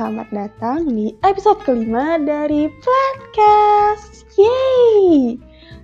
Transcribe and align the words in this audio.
selamat 0.00 0.32
datang 0.32 0.88
di 0.96 1.12
episode 1.28 1.60
kelima 1.60 2.16
dari 2.16 2.72
podcast. 2.80 4.24
Yeay! 4.32 5.36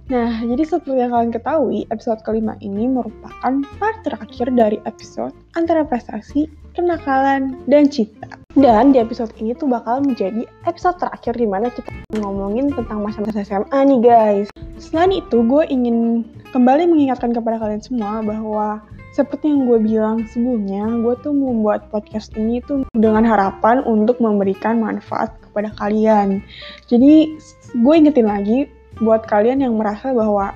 Nah, 0.09 0.41
jadi 0.41 0.65
seperti 0.65 1.05
yang 1.05 1.13
kalian 1.13 1.37
ketahui, 1.37 1.85
episode 1.93 2.25
kelima 2.25 2.57
ini 2.65 2.89
merupakan 2.89 3.61
part 3.77 4.01
terakhir 4.09 4.49
dari 4.57 4.81
episode 4.89 5.37
antara 5.53 5.85
prestasi, 5.85 6.49
kenakalan, 6.73 7.61
dan 7.69 7.93
cinta. 7.93 8.41
Dan 8.57 8.97
di 8.97 9.05
episode 9.05 9.37
ini 9.37 9.53
tuh 9.53 9.69
bakal 9.69 10.01
menjadi 10.01 10.49
episode 10.65 10.97
terakhir 10.97 11.37
di 11.37 11.45
mana 11.45 11.69
kita 11.69 11.93
ngomongin 12.17 12.73
tentang 12.73 13.05
masa-masa 13.05 13.45
SMA 13.45 13.85
nih 13.85 14.01
guys. 14.01 14.49
Selain 14.81 15.13
itu, 15.13 15.45
gue 15.45 15.69
ingin 15.69 16.25
kembali 16.57 16.89
mengingatkan 16.89 17.37
kepada 17.37 17.61
kalian 17.61 17.85
semua 17.85 18.25
bahwa 18.25 18.81
seperti 19.17 19.49
yang 19.49 19.65
gue 19.65 19.81
bilang 19.81 20.29
sebelumnya, 20.29 20.85
gue 21.01 21.15
tuh 21.25 21.33
membuat 21.33 21.89
podcast 21.89 22.37
ini 22.37 22.61
tuh 22.61 22.85
dengan 22.93 23.25
harapan 23.25 23.81
untuk 23.89 24.21
memberikan 24.21 24.77
manfaat 24.77 25.33
kepada 25.41 25.73
kalian. 25.81 26.45
Jadi, 26.85 27.41
gue 27.73 27.95
ingetin 27.97 28.29
lagi 28.29 28.69
buat 29.01 29.25
kalian 29.25 29.65
yang 29.65 29.81
merasa 29.81 30.13
bahwa 30.13 30.53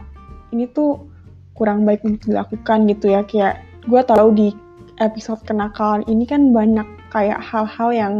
ini 0.53 0.69
tuh 0.69 1.09
kurang 1.57 1.89
baik 1.89 2.05
untuk 2.05 2.29
dilakukan 2.29 2.85
gitu 2.85 3.17
ya. 3.17 3.25
Kayak 3.25 3.65
gue 3.89 4.03
tahu 4.05 4.29
di 4.37 4.49
episode 5.01 5.41
kenakalan 5.49 6.05
ini 6.05 6.29
kan 6.29 6.53
banyak 6.53 6.85
kayak 7.09 7.41
hal-hal 7.41 7.89
yang 7.97 8.15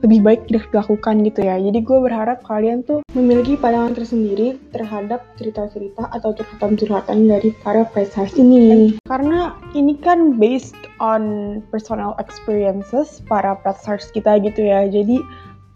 lebih 0.00 0.20
baik 0.24 0.40
dilakukan 0.48 1.20
gitu 1.24 1.40
ya. 1.44 1.60
Jadi 1.60 1.78
gue 1.84 1.98
berharap 2.00 2.40
kalian 2.44 2.84
tuh 2.84 3.04
memiliki 3.12 3.56
pandangan 3.60 3.96
tersendiri 4.00 4.56
terhadap 4.72 5.24
cerita-cerita 5.36 6.08
atau 6.12 6.32
curhatan-curhatan 6.32 7.28
dari 7.28 7.52
para 7.60 7.84
prestasi 7.84 8.40
ini. 8.40 8.96
Karena 9.04 9.56
ini 9.76 9.96
kan 10.00 10.40
based 10.40 10.76
on 10.98 11.60
personal 11.68 12.16
experiences 12.16 13.20
para 13.28 13.56
prestasi 13.60 14.08
kita 14.16 14.40
gitu 14.40 14.64
ya. 14.64 14.88
Jadi 14.88 15.20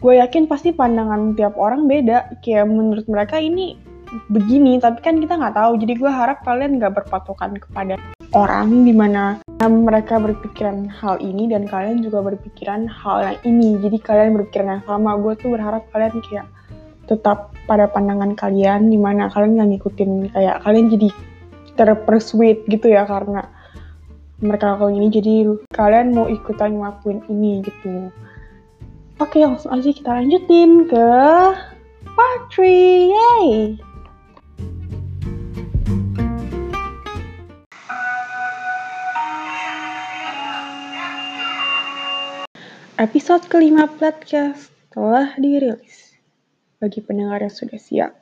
gue 0.00 0.14
yakin 0.20 0.48
pasti 0.48 0.72
pandangan 0.72 1.36
tiap 1.36 1.56
orang 1.60 1.84
beda. 1.84 2.40
Kayak 2.40 2.72
menurut 2.72 3.04
mereka 3.08 3.36
ini 3.36 3.76
begini, 4.32 4.78
tapi 4.80 5.04
kan 5.04 5.20
kita 5.20 5.36
nggak 5.36 5.56
tahu. 5.56 5.76
Jadi 5.76 6.00
gue 6.00 6.10
harap 6.10 6.40
kalian 6.48 6.80
nggak 6.80 6.96
berpatokan 7.04 7.60
kepada 7.60 8.00
orang 8.32 8.88
di 8.88 8.94
mana 8.94 9.43
mereka 9.62 10.18
berpikiran 10.18 10.90
hal 10.90 11.22
ini 11.22 11.46
dan 11.46 11.64
kalian 11.70 12.02
juga 12.02 12.20
berpikiran 12.20 12.90
hal 12.90 13.16
yang 13.22 13.38
ini. 13.46 13.78
Jadi 13.78 13.96
kalian 14.02 14.34
berpikiran 14.34 14.78
yang 14.78 14.84
sama. 14.84 15.14
Gue 15.16 15.38
tuh 15.38 15.54
berharap 15.54 15.86
kalian 15.94 16.18
kayak 16.26 16.46
tetap 17.04 17.52
pada 17.68 17.86
pandangan 17.86 18.32
kalian 18.34 18.88
di 18.88 18.98
mana 18.98 19.28
kalian 19.28 19.60
nggak 19.60 19.68
ngikutin 19.76 20.10
kayak 20.32 20.56
kalian 20.64 20.88
jadi 20.88 21.08
terpersuade 21.76 22.64
gitu 22.66 22.86
ya 22.90 23.06
karena 23.06 23.46
mereka 24.42 24.74
lakukan 24.74 24.98
ini. 24.98 25.08
Jadi 25.14 25.34
kalian 25.70 26.12
mau 26.12 26.26
ikutan 26.26 26.74
ngelakuin 26.76 27.22
ini 27.30 27.62
gitu. 27.62 28.10
Oke 29.22 29.38
langsung 29.38 29.70
aja 29.70 29.88
kita 29.94 30.10
lanjutin 30.10 30.90
ke 30.90 31.06
part 32.02 32.42
3 32.50 32.66
yay 32.66 33.78
Episode 42.94 43.50
kelima 43.50 43.90
podcast 43.90 44.70
telah 44.94 45.34
dirilis. 45.34 46.14
Bagi 46.78 47.02
pendengar 47.02 47.42
yang 47.42 47.50
sudah 47.50 47.74
siap, 47.74 48.14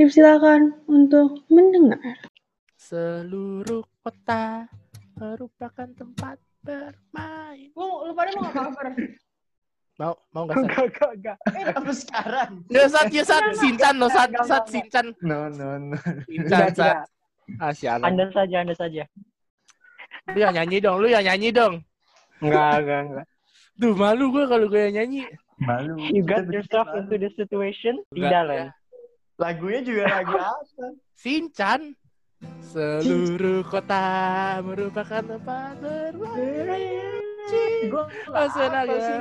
dipersilakan 0.00 0.80
untuk 0.88 1.44
mendengar. 1.52 2.16
Seluruh 2.80 3.84
kota 4.00 4.64
merupakan 5.12 5.84
tempat 5.92 6.40
bermain. 6.64 7.68
Lu, 7.76 8.08
lu 8.08 8.16
pada 8.16 8.32
mau 8.32 8.48
cover? 8.48 8.96
Mau, 10.00 10.16
mau 10.32 10.48
gak, 10.48 10.56
Enggak, 10.56 10.84
enggak, 10.88 11.10
enggak. 11.12 11.38
Eh, 11.52 11.64
Apa 11.68 11.92
sekarang? 11.92 12.50
Ya, 12.72 12.88
Sat, 12.88 13.12
ya, 13.12 13.24
Sat. 13.28 13.44
Sincan, 13.60 14.00
no, 14.00 14.08
Sat, 14.08 14.32
Sat, 14.48 14.64
Sincan. 14.72 15.12
No, 15.20 15.52
no, 15.52 15.76
no. 15.76 16.00
Sincan, 16.24 16.72
Sat. 16.72 17.04
Ah, 17.60 17.76
sialan. 17.76 18.08
Anda 18.08 18.32
saja, 18.32 18.56
Anda 18.64 18.72
saja. 18.72 19.04
Lu 20.32 20.40
yang 20.40 20.56
nyanyi 20.56 20.80
dong, 20.80 20.96
lu 20.96 21.12
yang 21.12 21.28
nyanyi 21.28 21.52
dong. 21.52 21.84
Enggak, 22.40 22.72
enggak, 22.80 23.00
enggak. 23.04 23.26
Duh, 23.78 23.94
malu 23.94 24.34
gue 24.34 24.44
kalau 24.50 24.66
gue 24.66 24.90
yang 24.90 24.94
nyanyi. 24.98 25.22
Malu. 25.62 25.94
You 26.10 26.26
got 26.26 26.50
yourself 26.50 26.90
into 26.98 27.14
the 27.14 27.30
situation? 27.38 28.02
Tidak, 28.10 28.42
Len. 28.50 28.74
Lagunya 29.38 29.80
juga 29.86 30.02
lagu 30.10 30.34
apa? 30.50 30.86
Sincan. 31.14 31.94
Seluruh 32.62 33.62
kota 33.66 34.02
merupakan 34.66 35.22
tempat 35.22 35.78
bermain. 35.78 37.22
Gue 37.86 38.04
senang 38.50 38.86
ya. 38.86 39.18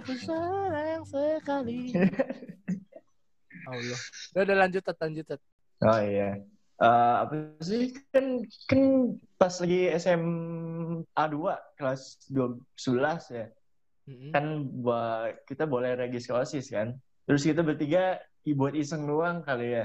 Aku 0.00 0.12
sayang 0.16 1.04
sekali. 1.04 1.92
Allah. 3.68 4.00
Udah, 4.34 4.42
udah 4.46 4.56
lanjut, 4.56 4.82
lanjut. 4.88 5.26
Oh 5.84 6.00
iya. 6.00 6.40
Eh, 6.80 7.16
apa 7.28 7.60
sih 7.60 7.92
kan 8.08 8.40
kan 8.64 9.12
pas 9.36 9.52
lagi 9.60 9.92
SMA 10.00 11.24
2 11.28 11.76
kelas 11.76 12.24
12 12.32 13.36
ya. 13.36 13.46
Mm-mm. 14.08 14.32
Kan 14.32 14.44
buat 14.80 15.44
kita 15.44 15.68
boleh 15.68 15.92
regis 15.92 16.32
OSIS 16.32 16.72
kan. 16.72 16.96
Terus 17.28 17.44
kita 17.44 17.60
bertiga 17.60 18.16
buat 18.56 18.72
iseng 18.72 19.04
doang 19.04 19.44
kali 19.44 19.76
ya. 19.76 19.84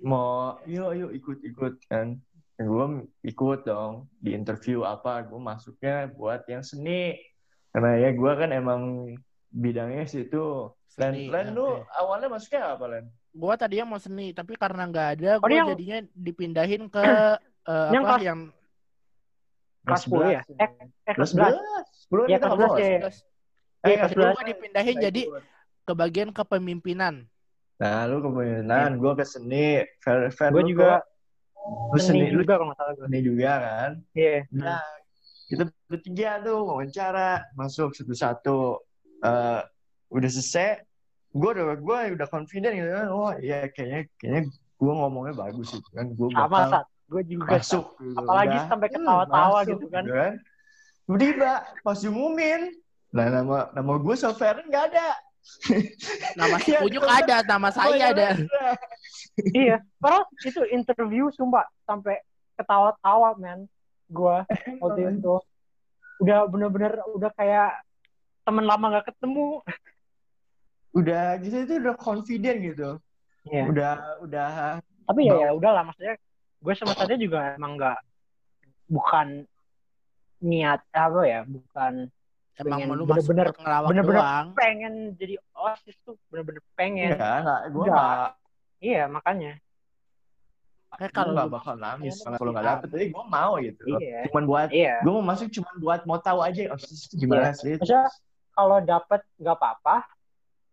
Mau 0.00 0.56
yuk 0.64 0.96
yuk 0.96 1.12
ikut-ikut 1.12 1.76
kan. 1.92 2.16
Gue 2.56 3.04
ikut 3.28 3.68
dong 3.68 4.08
di 4.18 4.32
interview 4.32 4.88
apa 4.88 5.28
gue 5.28 5.36
masuknya 5.36 6.08
buat 6.08 6.40
yang 6.48 6.64
seni. 6.64 7.20
Karena 7.68 8.00
ya 8.00 8.16
gue 8.16 8.32
kan 8.32 8.50
emang 8.56 9.12
bidangnya 9.52 10.08
situ. 10.08 10.72
Len, 10.96 11.28
Len 11.28 11.52
lu 11.52 11.84
oke. 11.84 11.84
awalnya 12.00 12.32
masuknya 12.32 12.74
apa 12.74 12.84
Len? 12.96 13.06
Gua 13.30 13.54
tadinya 13.54 13.94
mau 13.94 14.00
seni, 14.00 14.32
tapi 14.32 14.56
karena 14.56 14.88
nggak 14.88 15.08
ada, 15.18 15.30
Oh, 15.38 15.44
gua 15.44 15.52
yang- 15.52 15.70
jadinya 15.70 15.98
dipindahin 16.12 16.82
ke 16.88 17.02
eh, 17.70 17.90
Yang 17.92 18.02
apa 18.02 18.08
kelas- 18.10 18.24
yang 18.24 18.40
Kelas 19.84 20.02
10 20.04 20.28
ya? 20.28 20.42
Eh, 20.44 20.68
eh, 21.08 21.14
kelas 21.16 21.30
11. 21.32 21.54
10 22.04 22.24
Iya, 22.24 22.36
kita 22.36 22.44
kelas 22.44 22.52
nggak 22.52 22.52
11 22.52 22.68
bolos. 22.68 22.78
ya. 22.78 22.98
kelas 22.98 23.16
Iya, 23.18 23.88
Eh, 23.88 23.96
kelas 23.96 24.10
Jadi 24.10 24.20
11. 24.20 24.34
gua 24.34 24.44
dipindahin 24.44 24.96
jadi 25.00 25.22
ke 25.82 25.92
bagian 25.94 26.30
kepemimpinan. 26.30 27.14
Nah, 27.78 27.98
lu 28.04 28.16
kepemimpinan, 28.20 28.90
gue 28.98 29.12
ke 29.14 29.24
seni, 29.24 29.66
fair, 30.02 30.28
fair 30.28 30.50
lu 30.50 30.66
juga 30.66 31.00
lu 31.88 31.96
seni, 31.96 32.28
lu 32.28 32.42
juga 32.42 32.58
kalau 32.58 32.68
nggak 32.68 32.78
salah 32.80 32.94
seni 32.98 33.18
juga 33.22 33.50
kan? 33.56 33.90
Iya. 34.12 34.36
Nah, 34.50 34.82
kita 35.46 35.62
bertiga 35.86 36.30
tuh 36.42 36.58
wawancara, 36.64 37.30
masuk 37.54 37.94
satu-satu. 37.94 38.82
Eh, 39.22 39.60
udah 40.10 40.28
selesai, 40.28 40.84
gue 41.32 41.50
udah 41.52 41.76
gue 41.76 41.98
udah 42.16 42.28
confident 42.28 42.74
gitu 42.74 42.90
kan. 42.90 43.06
Oh 43.12 43.32
iya, 43.36 43.68
kayaknya 43.68 44.00
kayaknya 44.16 44.42
gue 44.52 44.92
ngomongnya 44.94 45.34
bagus 45.36 45.68
gitu 45.74 45.90
kan. 45.92 46.06
Gue 46.14 46.28
Sama, 46.32 46.46
bakal 46.48 46.62
Sat. 46.72 46.86
Gue 47.08 47.22
juga. 47.24 47.50
Masuk. 47.56 47.86
Gitu. 48.00 48.16
Apalagi 48.16 48.56
Udah, 48.56 48.68
sampai 48.68 48.88
hmm, 48.88 48.96
ketawa-tawa 49.00 49.58
masuk 49.64 49.70
gitu 49.72 49.86
kan. 49.88 50.04
Tiba, 51.08 51.52
pas 51.80 51.96
diumumin, 52.04 52.62
nah 53.16 53.26
nama 53.32 53.72
nama 53.72 53.92
gue 53.96 54.14
Soferen 54.16 54.68
nggak 54.68 54.86
ada. 54.92 55.08
Nama 56.36 56.56
si 56.60 56.76
Iya, 56.76 56.84
iya. 56.84 57.00
ada, 57.24 57.36
nama 57.48 57.68
saya 57.72 58.12
ada. 58.12 58.36
iya. 58.36 58.70
iya. 59.56 59.76
Padahal 59.96 60.28
itu 60.44 60.60
interview 60.68 61.32
sumpah 61.32 61.64
sampai 61.88 62.20
ketawa-tawa 62.60 63.32
men. 63.40 63.64
Gue 64.12 64.44
waktu 64.82 65.00
itu 65.08 65.40
udah 66.20 66.38
bener-bener 66.52 67.00
udah 67.16 67.32
kayak 67.32 67.80
temen 68.44 68.68
lama 68.68 69.00
gak 69.00 69.08
ketemu. 69.14 69.64
Udah 70.90 71.36
gitu 71.38 71.56
itu 71.58 71.74
udah 71.78 71.94
confident 71.94 72.58
gitu. 72.64 72.90
Iya. 73.44 73.62
Udah 73.66 73.92
udah 74.20 74.48
Tapi 75.04 75.20
ya 75.24 75.34
ya 75.38 75.50
udahlah 75.52 75.82
maksudnya 75.82 76.16
gue 76.58 76.72
sama 76.74 76.92
Satya 76.92 77.16
juga 77.16 77.54
emang 77.54 77.76
nggak 77.76 77.98
bukan 78.86 79.44
niat 80.38 80.80
apa 80.90 81.20
ya 81.22 81.40
bukan 81.42 82.08
Emang 82.58 82.82
Pengen 82.82 82.90
lu 82.90 83.06
bener-bener- 83.06 83.54
bener-bener 83.86 84.18
doang. 84.18 84.46
pengen 84.52 84.94
jadi 85.14 85.38
osis 85.54 85.94
tuh 86.02 86.18
bener-bener 86.26 86.58
pengen 86.74 87.14
ya 87.14 87.38
nggak 87.38 87.60
gue 87.70 87.78
Enggak. 87.80 87.94
nggak 87.94 88.28
iya 88.80 89.02
makanya 89.06 89.52
Kayak 90.90 91.12
kalau 91.12 91.30
nggak 91.32 91.46
lu- 91.46 91.54
bakal 91.54 91.74
nangis 91.76 92.18
Iya, 92.18 92.34
kalau 92.34 92.50
nggak 92.50 92.64
iya. 92.64 92.72
dapet 92.74 92.86
tapi 92.90 93.06
gue 93.08 93.24
mau 93.28 93.52
gitu 93.60 93.82
iya 93.94 94.18
cuman 94.26 94.44
buat 94.44 94.68
iya 94.68 94.94
gue 94.98 95.12
mau 95.14 95.22
masuk 95.24 95.48
cuman 95.52 95.74
buat 95.78 96.00
mau 96.02 96.18
tahu 96.18 96.38
aja 96.40 96.60
oh 96.66 96.78
itu 96.80 97.14
gimana 97.16 97.48
sih 97.52 97.78
maksudnya 97.78 98.10
kalau 98.50 98.78
dapet 98.80 99.20
nggak 99.36 99.54
apa-apa 99.54 99.96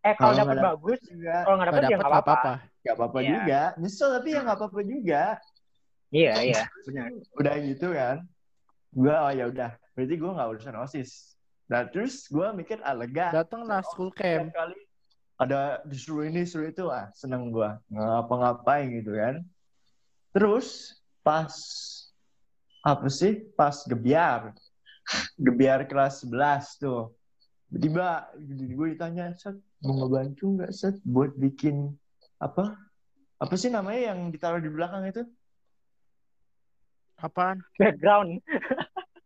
eh 0.05 0.13
kalau 0.13 0.37
nggak 0.37 0.61
bagus 0.61 0.99
juga 1.09 1.35
kalau 1.41 1.55
nggak 1.57 1.69
dapet 1.73 1.81
ya 1.81 1.87
nggak 1.89 1.97
nggak 1.97 2.25
apa-apa. 2.29 2.53
nggak 2.85 2.95
apa-apa 2.95 3.19
Iya. 3.19 3.29
juga. 3.33 3.61
Nyesel 3.81 4.09
tapi 4.13 4.29
ya 4.29 4.39
nggak 4.45 4.57
apa-apa 4.61 4.79
juga. 4.85 5.23
Iya 6.13 6.33
iya. 6.45 6.63
Benar 6.85 7.07
udah 7.41 7.55
gitu 7.65 7.87
kan. 7.97 8.17
Gue 8.93 9.15
oh 9.17 9.31
ya 9.33 9.45
udah. 9.49 9.71
Berarti 9.97 10.15
gue 10.21 10.31
nggak 10.37 10.49
urusan 10.53 10.75
osis. 10.77 11.09
Nah 11.65 11.81
terus 11.89 12.29
gue 12.29 12.47
mikir 12.53 12.77
ah 12.85 12.93
lega. 12.93 13.33
Datang 13.33 13.65
lah 13.65 13.81
school 13.81 14.13
camp. 14.13 14.53
Kali 14.53 14.77
ada 15.35 15.81
disuruh 15.83 16.23
ini 16.29 16.45
disuruh 16.45 16.69
itu 16.69 16.85
ah 16.87 17.09
seneng 17.11 17.49
gue 17.49 17.69
ngapa-ngapain 17.89 18.87
gitu 19.01 19.17
kan. 19.17 19.41
Terus 20.37 20.93
pas 21.25 21.51
apa 22.85 23.09
sih? 23.09 23.41
Pas 23.57 23.81
gebiar. 23.89 24.53
Gebiar 25.33 25.89
kelas 25.89 26.21
11 26.21 26.77
tuh. 26.77 27.09
Tiba 27.73 28.29
gue 28.37 28.87
ditanya 28.93 29.33
mau 29.85 29.95
ngebantu 30.03 30.43
nggak 30.57 30.71
set 30.73 30.97
buat 31.05 31.31
bikin 31.37 31.93
apa? 32.41 32.75
Apa 33.39 33.55
sih 33.55 33.69
namanya 33.69 34.13
yang 34.13 34.33
ditaruh 34.33 34.59
di 34.59 34.71
belakang 34.73 35.05
itu? 35.05 35.23
Apaan? 37.21 37.63
background. 37.79 38.41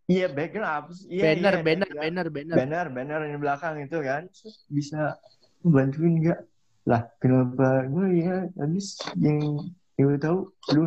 Iya 0.10 0.26
background. 0.30 0.76
Apa 0.86 0.92
sih? 0.94 1.06
Iya, 1.10 1.24
banner, 1.24 1.54
iya, 1.54 1.62
banner, 1.62 1.62
background. 1.62 2.02
banner, 2.02 2.28
banner. 2.30 2.56
banner 2.58 2.86
banner 2.90 3.20
yang 3.26 3.34
di 3.34 3.42
belakang 3.42 3.76
itu 3.82 3.98
kan. 4.02 4.24
Set, 4.34 4.56
bisa 4.70 5.02
bantuin 5.62 6.14
nggak? 6.22 6.40
Lah 6.90 7.02
kenapa? 7.22 7.86
Gue 7.86 8.26
ya 8.26 8.50
habis 8.58 8.98
yang 9.22 9.62
yang 10.00 10.08
lu 10.16 10.18
tahu 10.18 10.40
lu 10.74 10.84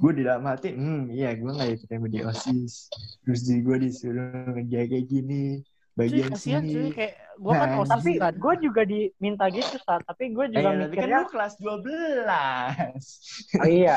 gue 0.00 0.12
di 0.16 0.22
dalam 0.26 0.44
hati 0.48 0.74
hmm 0.74 1.12
iya 1.14 1.36
gue 1.38 1.46
nggak 1.46 1.70
ikut 1.78 1.88
yang 1.92 2.02
di 2.10 2.20
osis 2.26 2.90
terus 3.22 3.40
di 3.46 3.62
gue 3.62 3.76
disuruh 3.78 4.50
ngejaga 4.58 4.98
gini 5.06 5.62
Cuy, 5.96 6.04
bagian 6.04 6.28
kasihan 6.30 6.60
cuy. 6.60 6.70
sini 6.70 6.88
Kayak 6.92 7.14
gue 7.36 7.52
kan 7.52 7.66
Nah, 7.66 7.78
osis 7.78 7.90
tapi 7.90 8.10
kan. 8.16 8.32
gue 8.34 8.54
juga 8.60 8.82
diminta 8.84 9.44
gitu 9.48 9.76
saat 9.78 10.02
tapi 10.02 10.24
gue 10.28 10.44
Eh, 10.44 10.48
juga 10.50 10.62
tapi 10.62 10.76
kan 10.76 10.86
mikirnya 10.86 11.18
lu 11.18 11.26
kelas 11.30 11.52
12 11.56 13.56
oh 13.56 13.66
iya 13.66 13.96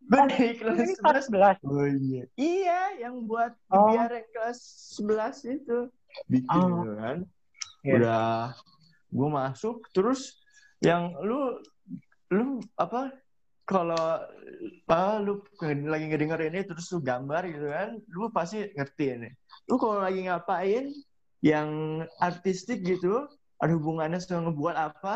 gue 0.00 0.20
dari 0.26 0.54
kelas 0.54 0.78
ini 0.78 0.94
kelas 0.96 1.24
11 1.28 1.62
11 1.62 1.68
oh 1.68 1.86
iya 1.86 2.22
iya 2.34 2.80
yang 2.98 3.22
buat 3.22 3.52
Oh. 3.68 3.88
biar 3.88 4.08
yang 4.10 4.28
kelas 4.30 4.58
11 4.96 5.54
itu 5.54 5.78
bikin 6.26 6.50
Oh. 6.50 6.80
gitu 6.80 6.92
kan 6.96 7.16
Iya. 7.80 7.92
udah 7.94 8.52
gue 9.08 9.28
masuk 9.30 9.88
terus 9.88 10.36
yang 10.80 11.14
lu 11.18 11.58
lu 12.28 12.60
apa 12.74 13.08
kalau 13.62 14.18
apa 14.82 15.18
lu 15.18 15.40
lagi 15.84 16.04
ngedengerin 16.06 16.52
ini 16.52 16.60
terus 16.64 16.88
lu 16.88 16.98
gambar 16.98 17.42
gitu 17.46 17.66
kan 17.66 17.88
lu 18.08 18.28
pasti 18.28 18.68
ngerti 18.68 19.04
ini 19.14 19.28
lu 19.64 19.76
kalau 19.76 19.98
lagi 19.98 20.24
ngapain 20.24 20.84
yang 21.40 22.02
artistik 22.18 22.82
gitu 22.82 23.26
ada 23.58 23.72
hubungannya 23.74 24.18
sama 24.18 24.50
ngebuat 24.50 24.76
apa 24.76 25.14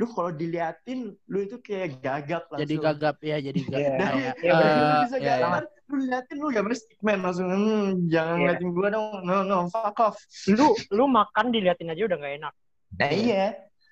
lu 0.00 0.08
kalau 0.08 0.32
diliatin 0.32 1.12
lu 1.28 1.38
itu 1.44 1.60
kayak 1.60 2.00
gagap 2.00 2.48
langsung 2.48 2.64
Jadi 2.64 2.74
gagap 2.80 3.16
ya, 3.20 3.36
jadi 3.44 3.60
gagap. 3.60 3.76
Iya. 3.76 3.92
Nah, 4.00 4.08
Kayak, 4.08 4.34
ya 4.40 4.52
bener, 4.56 4.72
lu 4.72 4.84
eh, 4.88 5.00
bisa 5.04 5.16
ya, 5.20 5.20
ya. 5.20 5.34
gambar, 5.44 5.62
lu 5.68 5.96
liatin 6.08 6.36
lu 6.40 6.48
gambar 6.48 6.72
stickman 6.72 7.18
langsung, 7.20 7.48
hmm, 7.52 7.86
jangan 8.08 8.32
Iya. 8.32 8.40
ngeliatin 8.40 8.70
gua 8.72 8.88
dong, 8.88 9.20
no, 9.28 9.36
no, 9.44 9.58
fuck 9.68 9.98
off. 10.00 10.16
lu 10.48 10.66
lu 10.96 11.04
makan 11.12 11.46
diliatin 11.52 11.92
aja 11.92 12.02
udah 12.08 12.18
nggak 12.18 12.34
enak 12.40 12.54
Nah 12.92 13.08
iya, 13.12 13.44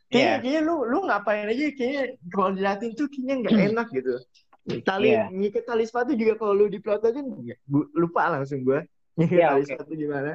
kayaknya, 0.09 0.25
Iya. 0.25 0.33
kayaknya 0.41 0.61
lu 0.65 0.75
lu 0.89 0.99
ngapain 1.05 1.47
aja, 1.53 1.65
kayaknya 1.77 2.03
kalau 2.33 2.51
diliatin 2.57 2.91
tuh 2.97 3.07
kayaknya 3.13 3.35
nggak 3.45 3.57
enak 3.69 3.87
gitu. 3.93 4.13
Tali, 4.89 5.09
Iya. 5.13 5.25
ngikat 5.29 5.65
tali 5.69 5.85
sepatu 5.85 6.17
juga 6.17 6.33
kalau 6.41 6.53
lu 6.57 6.67
diprototin, 6.73 7.29
gua 7.69 7.85
lupa 7.93 8.23
langsung 8.33 8.65
gua. 8.65 8.81
Ngikat 9.21 9.37
Iya, 9.37 9.47
tali 9.53 9.61
oke. 9.61 9.69
sepatu 9.69 9.93
gimana. 10.01 10.33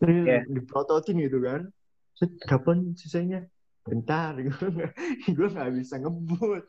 Terus 0.00 0.16
Iya. 0.26 0.40
diprototin 0.48 1.16
gitu 1.20 1.38
kan. 1.40 1.68
Set, 2.12 2.30
kapan 2.44 2.92
sisanya? 2.94 3.40
Bentar, 3.82 4.38
gue 5.36 5.48
nggak 5.50 5.70
bisa 5.74 5.98
ngebut. 5.98 6.62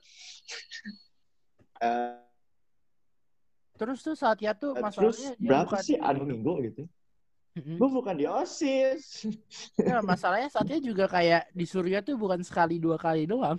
Eh, 1.78 2.18
Terus 3.74 4.00
tuh 4.06 4.14
saat 4.14 4.38
ya 4.38 4.54
tuh 4.54 4.78
terus 4.78 4.86
masalahnya 4.86 5.32
dia 5.38 5.50
berapa 5.50 5.76
sih? 5.82 5.98
Ada 5.98 6.22
minggu 6.22 6.54
gitu. 6.72 6.84
Mm-mm. 7.54 7.78
Gue 7.78 7.90
bukan 7.90 8.16
di 8.18 8.26
OSIS. 8.26 9.30
Ya, 9.78 10.02
masalahnya 10.02 10.50
saatnya 10.50 10.78
juga 10.82 11.06
kayak 11.06 11.50
di 11.54 11.66
Surya 11.66 12.02
tuh 12.02 12.18
bukan 12.18 12.42
sekali 12.42 12.78
dua 12.82 12.98
kali 12.98 13.26
doang. 13.30 13.58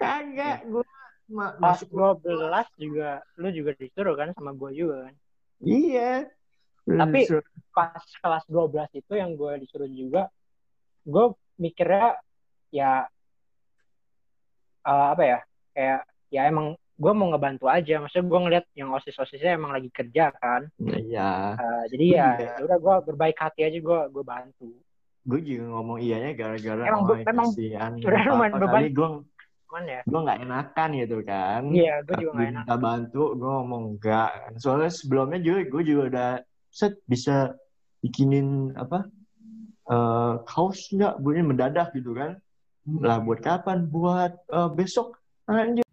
Kagak, 0.00 0.64
gue 0.68 0.84
ma- 1.32 1.56
pas 1.56 1.80
masuk 1.80 1.88
12 2.20 2.68
juga 2.76 3.24
lu 3.40 3.48
juga 3.52 3.72
disuruh 3.76 4.12
kan 4.16 4.28
sama 4.36 4.52
gue 4.52 4.70
juga 4.76 5.08
kan 5.08 5.14
Iya. 5.64 6.28
Tapi- 6.84 7.24
Sur- 7.24 7.48
pas 7.70 7.90
kelas 7.96 8.44
12 8.46 8.86
itu 8.94 9.12
yang 9.12 9.34
gue 9.34 9.52
disuruh 9.58 9.88
juga 9.88 10.28
gue 11.02 11.24
mikirnya 11.56 12.14
ya 12.68 13.08
eh, 14.84 15.06
apa 15.10 15.22
ya 15.22 15.38
kayak 15.70 16.00
ya 16.28 16.42
emang 16.44 16.66
gue 16.94 17.12
mau 17.12 17.26
ngebantu 17.26 17.66
aja 17.66 17.98
maksudnya 17.98 18.24
gue 18.24 18.40
ngeliat 18.40 18.64
yang 18.72 18.90
osis 18.90 19.16
osisnya 19.16 19.52
emang 19.52 19.72
lagi 19.72 19.90
kerja 19.90 20.30
kan 20.30 20.70
Iya. 20.78 21.58
Eh, 21.58 21.84
jadi 21.90 22.04
ya 22.06 22.28
Iya. 22.30 22.52
ya 22.54 22.62
udah 22.62 22.78
gue 22.78 22.94
berbaik 23.04 23.34
hati 23.36 23.60
aja 23.64 23.78
gue 23.78 24.00
gue 24.08 24.24
bantu 24.24 24.70
Gue 25.24 25.40
juga 25.40 25.64
ngomong 25.72 25.98
iyanya 25.98 26.30
gara-gara 26.32 26.84
Emang 26.84 27.08
memang 27.08 27.48
kasihan. 27.48 27.90
udah 28.06 28.22
lumayan 28.28 28.52
beban. 28.54 28.82
gue 28.86 29.08
ya 29.82 30.00
gue 30.06 30.20
nggak 30.20 30.38
enakan 30.38 30.88
gitu 30.94 31.16
kan. 31.26 31.62
iya 31.66 31.98
gue 32.00 32.14
juga 32.14 32.30
nggak 32.30 32.46
enak 32.46 32.62
Minta 32.62 32.76
bantu, 32.78 33.22
gue 33.34 33.50
ngomong 33.50 33.82
enggak. 33.90 34.30
Soalnya 34.54 34.86
sebelumnya 34.86 35.40
juga 35.40 35.66
gue 35.66 35.82
juga 35.82 36.02
udah 36.06 36.30
set 36.74 36.98
bisa 37.06 37.54
bikinin 38.02 38.74
apa 38.74 39.06
eh 39.84 40.34
kaos 40.50 40.90
nggak 40.90 41.22
buatnya 41.22 41.44
mendadak 41.46 41.88
gitu 41.94 42.16
kan. 42.18 42.40
Lah 42.84 43.22
buat 43.22 43.40
kapan? 43.40 43.86
Buat 43.88 44.32
eh, 44.50 44.70
besok 44.74 45.20
anjir. 45.46 45.86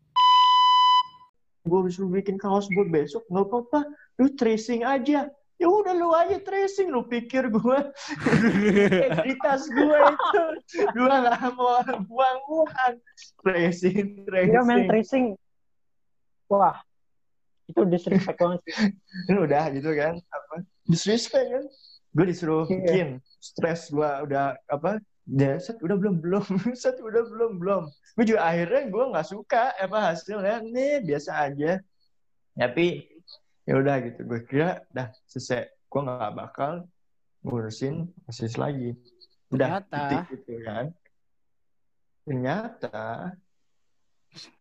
Gue 1.62 1.80
disuruh 1.86 2.10
bikin 2.10 2.42
kaos 2.42 2.66
buat 2.74 2.89
besok 2.89 3.28
nggak 3.30 3.45
apa-apa. 3.45 3.80
Lu 4.18 4.33
tracing 4.33 4.81
aja. 4.88 5.30
Ya 5.62 5.68
udah 5.69 5.94
lu 5.94 6.10
aja 6.18 6.42
tracing 6.42 6.89
lu 6.89 7.06
pikir 7.06 7.54
gue 7.54 7.78
integritas 9.06 9.69
gue 9.69 10.00
itu 10.10 10.44
gue 10.74 11.06
nggak 11.06 11.54
mau 11.54 11.86
buang 12.10 12.39
uang 12.50 12.98
tracing 13.45 14.25
tracing 14.25 14.57
dia 14.57 14.66
main 14.66 14.89
tracing 14.89 15.38
wah 16.50 16.81
itu 17.65 17.81
disrespect 17.85 18.37
banget 18.37 18.59
sih. 18.65 18.75
Kan 19.27 19.37
udah 19.45 19.63
gitu 19.71 19.91
kan 19.93 20.13
apa? 20.17 20.55
Disrespect 20.85 21.47
kan? 21.47 21.65
Gue 22.11 22.25
disuruh 22.27 22.65
Iya. 22.65 22.75
bikin 22.75 23.07
stres 23.37 23.87
gue 23.87 24.09
udah 24.25 24.57
apa? 24.67 24.99
Ya 25.29 25.55
set 25.57 25.79
udah 25.79 25.95
belum 25.95 26.19
belum. 26.19 26.43
Set 26.81 26.97
udah 26.99 27.23
belum 27.23 27.61
belum. 27.61 27.83
Gue 28.17 28.25
juga 28.27 28.41
akhirnya 28.43 28.89
gue 28.89 29.03
nggak 29.15 29.27
suka 29.27 29.71
apa 29.77 30.11
hasilnya? 30.11 30.59
Nih 30.65 31.05
biasa 31.05 31.31
aja. 31.47 31.79
Tapi 32.51 33.07
ya 33.63 33.73
udah 33.79 33.95
gitu. 34.03 34.19
Gue 34.27 34.41
kira 34.43 34.83
dah 34.91 35.13
selesai. 35.29 35.71
Gue 35.87 36.01
nggak 36.03 36.33
bakal 36.35 36.71
ngurusin 37.41 38.11
osis 38.27 38.59
lagi. 38.59 38.91
Udah 39.49 39.79
Ternyata. 39.79 40.25
titik 40.27 40.43
gitu 40.43 40.53
kan. 40.67 40.85
Ternyata 42.21 42.99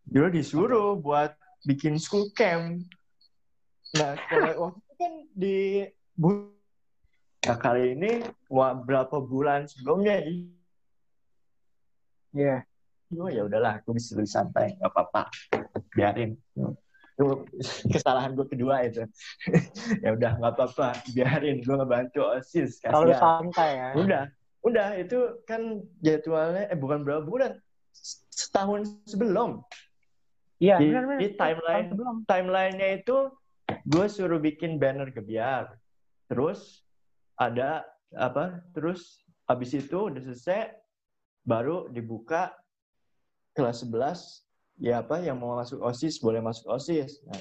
gue 0.06 0.29
disuruh 0.31 0.94
buat 0.94 1.35
bikin 1.65 2.01
school 2.01 2.29
camp. 2.33 2.85
Nah 3.97 4.17
kalau 4.31 4.71
waktu 4.71 4.79
itu 4.81 4.95
kan 4.97 5.12
di 5.35 5.57
bu- 6.17 6.55
nah 7.40 7.57
kali 7.57 7.97
ini 7.97 8.21
wah, 8.52 8.76
berapa 8.76 9.17
bulan 9.25 9.64
sebelumnya 9.64 10.21
iya. 12.37 12.62
Oh 13.19 13.26
ya 13.26 13.43
udahlah 13.43 13.83
aku 13.83 13.99
bisa 13.99 14.14
lebih 14.14 14.31
santai 14.31 14.79
nggak 14.79 14.93
apa-apa. 14.95 15.26
Biarin. 15.90 16.38
Itu 17.19 17.43
kesalahan 17.90 18.38
gue 18.38 18.47
kedua 18.47 18.87
itu. 18.87 19.02
Ya 20.05 20.14
udah 20.14 20.38
nggak 20.38 20.52
apa-apa 20.55 21.02
biarin. 21.11 21.59
Gue 21.67 21.75
ngebantu 21.75 22.23
osis 22.23 22.79
kasihan. 22.79 23.19
Santai 23.19 23.71
ya. 23.75 23.88
Udah 23.99 24.25
udah 24.61 24.88
itu 25.00 25.40
kan 25.49 25.81
jadwalnya 26.05 26.69
eh 26.69 26.76
bukan 26.76 27.00
berapa 27.00 27.25
bulan 27.25 27.57
setahun 28.31 28.93
sebelum 29.09 29.64
iya 30.61 30.76
di, 30.79 30.93
benar 30.93 31.05
benar. 31.09 31.21
di 31.21 31.29
timeline 31.35 31.87
sebelum. 31.88 32.17
timelinenya 32.29 32.88
itu 33.00 33.17
gue 33.88 34.07
suruh 34.07 34.38
bikin 34.38 34.76
banner 34.76 35.09
gebiar. 35.11 35.75
Terus 36.31 36.85
ada 37.40 37.83
apa 38.14 38.61
terus 38.76 39.25
habis 39.49 39.73
itu 39.73 40.12
udah 40.12 40.21
selesai 40.21 40.76
baru 41.43 41.88
dibuka 41.88 42.52
kelas 43.57 43.83
11 43.83 44.85
ya 44.85 45.02
apa 45.02 45.19
yang 45.25 45.40
mau 45.40 45.59
masuk 45.59 45.81
osis 45.83 46.21
boleh 46.21 46.38
masuk 46.45 46.69
osis. 46.71 47.25
Nah, 47.26 47.40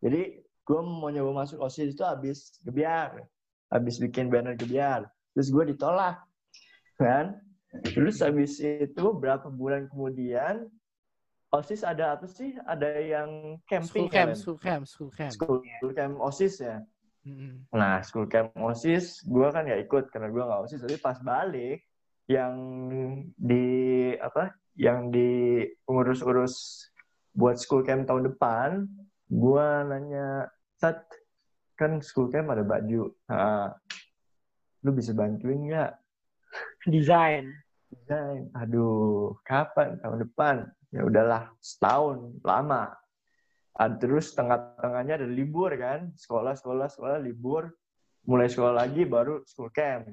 jadi 0.00 0.40
gue 0.40 0.80
mau 0.80 1.10
nyoba 1.10 1.44
masuk 1.44 1.58
osis 1.60 1.92
itu 1.92 2.02
habis 2.06 2.56
gebiar 2.62 3.26
habis 3.70 3.96
bikin 4.02 4.28
banner 4.28 4.58
gebiar. 4.58 5.06
Terus 5.34 5.48
gue 5.50 5.64
ditolak 5.74 6.18
kan? 6.98 7.38
Terus 7.86 8.18
habis 8.18 8.58
itu 8.58 9.04
berapa 9.14 9.46
bulan 9.46 9.86
kemudian 9.86 10.66
osis 11.50 11.82
ada 11.82 12.14
apa 12.14 12.26
sih 12.30 12.54
ada 12.62 12.86
yang 12.98 13.58
camping 13.66 14.06
School 14.06 14.08
camp, 14.10 14.30
kalian? 14.30 14.38
school 14.38 14.58
camp, 14.58 14.84
school 14.86 15.10
camp. 15.10 15.32
school 15.34 15.92
camp 15.94 16.14
osis 16.22 16.54
ya 16.62 16.78
Mm-mm. 17.20 17.68
Nah, 17.76 18.00
school 18.00 18.24
camp 18.24 18.56
OSIS, 18.56 19.20
gue 19.28 19.44
kan 19.52 19.68
nggak 19.68 19.84
ikut 19.84 20.04
karena 20.08 20.32
gue 20.32 20.40
nggak 20.40 20.62
OSIS. 20.64 20.80
Tapi 20.80 20.96
pas 20.96 21.20
balik, 21.20 21.84
yang 22.24 22.54
di 23.36 23.66
apa, 24.16 24.56
yang 24.72 25.12
di 25.12 25.60
urus-urus 25.84 26.88
buat 27.36 27.60
school 27.60 27.84
camp 27.84 28.08
tahun 28.08 28.32
depan, 28.32 28.88
gue 29.28 29.66
nanya, 29.92 30.48
Sat, 30.80 31.04
kan 31.76 32.00
school 32.00 32.32
camp 32.32 32.48
ada 32.56 32.64
baju. 32.64 33.12
Nah, 33.28 33.68
lu 34.80 34.90
bisa 34.96 35.12
bantuin 35.12 35.68
nggak? 35.68 35.92
desain 36.88 37.52
Desain. 37.90 38.48
Aduh, 38.56 39.36
kapan? 39.44 40.00
Tahun 40.00 40.24
depan. 40.24 40.56
Ya 40.90 41.06
udahlah, 41.06 41.54
setahun, 41.62 42.34
lama. 42.42 42.90
Terus 44.02 44.34
tengah-tengahnya 44.34 45.22
ada 45.22 45.28
libur 45.30 45.70
kan, 45.78 46.10
sekolah, 46.18 46.58
sekolah, 46.58 46.90
sekolah, 46.90 47.18
libur. 47.22 47.70
Mulai 48.26 48.50
sekolah 48.52 48.74
lagi 48.84 49.08
baru 49.08 49.40
school 49.48 49.70
camp. 49.72 50.10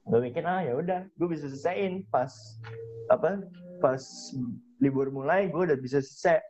gue 0.00 0.18
mikir 0.18 0.42
ah 0.42 0.64
ya 0.64 0.74
udah 0.74 1.06
gue 1.12 1.28
bisa 1.28 1.46
selesaiin 1.46 2.02
pas 2.10 2.32
apa 3.12 3.46
pas 3.78 4.00
libur 4.80 5.12
mulai 5.12 5.46
gue 5.52 5.60
udah 5.70 5.78
bisa 5.78 6.00
selesai. 6.02 6.40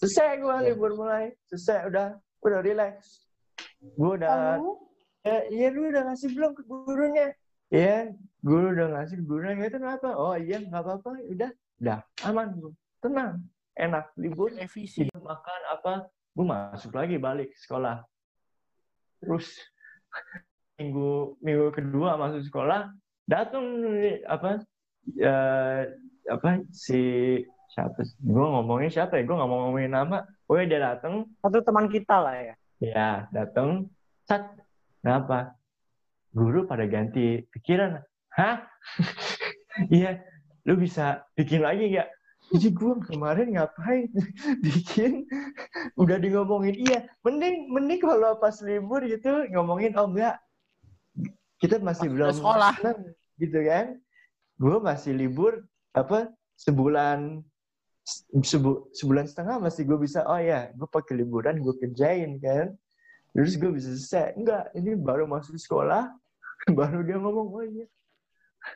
Selesai 0.00 0.40
gue 0.40 0.48
Iya. 0.48 0.66
libur 0.72 0.94
mulai. 0.96 1.34
Selesai 1.50 1.90
udah 1.90 2.16
udah 2.40 2.60
relax. 2.64 3.26
Gue 3.98 4.16
udah 4.16 4.62
ya, 5.26 5.36
ya 5.52 5.68
lu 5.68 5.90
udah 5.90 6.02
ngasih 6.08 6.32
belum 6.32 6.54
ke 6.54 6.62
gurunya. 6.64 7.34
Ya 7.68 8.08
guru 8.40 8.72
udah 8.72 8.88
ngasih 8.94 9.20
ke 9.20 9.24
gurunya. 9.26 9.68
Gitu 9.68 9.76
kenapa? 9.82 10.08
Oh 10.16 10.38
iya 10.38 10.62
nggak 10.62 10.80
apa-apa 10.80 11.10
udah. 11.28 11.50
Udah 11.82 11.98
aman 12.24 12.56
gue 12.56 12.72
tenang 13.00 13.44
enak. 13.76 14.12
Libur. 14.20 14.52
Tidur, 14.52 15.20
makan 15.24 15.60
apa 15.72 15.92
gue 16.30 16.46
masuk 16.46 16.92
lagi 16.94 17.16
balik 17.16 17.50
sekolah. 17.56 18.04
Terus 19.20 19.48
minggu 20.80 21.36
minggu 21.44 21.66
kedua 21.76 22.16
masuk 22.16 22.40
sekolah 22.48 22.88
datang 23.28 23.64
apa 24.24 24.64
eh, 25.20 25.80
apa 26.28 26.48
si 26.72 27.00
siapa 27.72 28.00
gue 28.04 28.46
ngomongin 28.46 28.92
siapa 28.92 29.18
ya? 29.18 29.24
Gue 29.24 29.36
nggak 29.36 29.50
mau 29.50 29.60
ngomongin 29.68 29.92
nama. 29.92 30.24
Pokoknya 30.44 30.66
dia 30.66 30.80
datang 30.94 31.14
Satu 31.40 31.58
teman 31.62 31.86
kita 31.88 32.16
lah 32.20 32.34
ya. 32.36 32.54
ya 32.80 33.10
datang 33.32 33.88
cat 34.28 34.44
kenapa? 35.00 35.56
Guru 36.30 36.68
pada 36.68 36.86
ganti 36.86 37.42
pikiran. 37.50 38.00
Hah? 38.36 38.62
Iya 39.88 40.18
lu 40.66 40.76
bisa 40.76 41.24
bikin 41.38 41.62
lagi 41.62 41.94
nggak 41.94 42.08
jadi 42.48 42.68
gue 42.72 42.92
kemarin 43.06 43.48
ngapain? 43.54 44.08
Bikin 44.64 45.28
udah 45.94 46.16
di 46.18 46.28
ngomongin 46.32 46.74
iya 46.74 47.06
mending 47.22 47.68
mending 47.70 48.00
kalau 48.00 48.40
pas 48.40 48.56
libur 48.64 49.04
gitu 49.04 49.46
ngomongin 49.52 49.92
oh 50.00 50.08
enggak. 50.08 50.40
Kita 51.60 51.76
masih 51.84 52.08
Pas 52.08 52.14
belum 52.16 52.34
sekolah. 52.40 52.74
gitu 53.36 53.58
kan. 53.68 53.86
Gue 54.56 54.76
masih 54.80 55.12
libur 55.12 55.62
apa 55.92 56.32
sebulan 56.56 57.44
sebu- 58.40 58.88
sebulan 58.96 59.28
setengah 59.28 59.60
masih 59.60 59.84
gue 59.86 59.98
bisa 60.00 60.24
oh 60.24 60.40
ya 60.40 60.72
gue 60.72 60.88
pakai 60.88 61.20
liburan 61.20 61.60
gue 61.60 61.74
kerjain 61.78 62.40
kan. 62.40 62.72
Terus 63.30 63.54
gue 63.60 63.70
bisa 63.70 63.94
selesai. 63.94 64.34
Enggak 64.34 64.74
ini 64.74 64.98
baru 64.98 65.28
masuk 65.28 65.54
sekolah 65.54 66.10
baru 66.78 67.04
dia 67.06 67.20
ngomong 67.20 67.48
oh 67.54 67.62
iya 67.62 67.86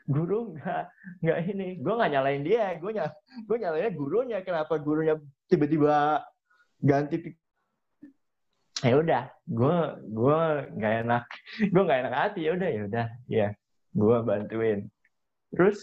guru 0.09 0.57
nggak 0.57 0.83
nggak 1.23 1.39
ini. 1.51 1.69
Gue 1.81 1.93
nggak 1.95 2.13
nyalain 2.13 2.43
dia 2.45 2.77
gue 2.81 2.91
nyal 2.93 3.11
gue 3.47 3.57
nyalainnya 3.59 3.93
gurunya. 3.93 4.39
Kenapa 4.43 4.75
gurunya 4.81 5.15
tiba-tiba 5.49 6.25
ganti 6.81 7.37
ya 8.83 8.95
udah 9.01 9.25
gue 9.49 9.79
gue 10.13 10.41
nggak 10.77 10.95
enak. 11.07 11.25
Gue 11.73 11.83
nggak 11.85 12.01
enak 12.07 12.15
hati. 12.15 12.41
Ya 12.47 12.51
udah 12.57 12.69
ya 12.69 12.81
udah. 12.89 13.07
Ya 13.29 13.49
gue 13.95 14.17
bantuin. 14.25 14.81
Terus 15.55 15.79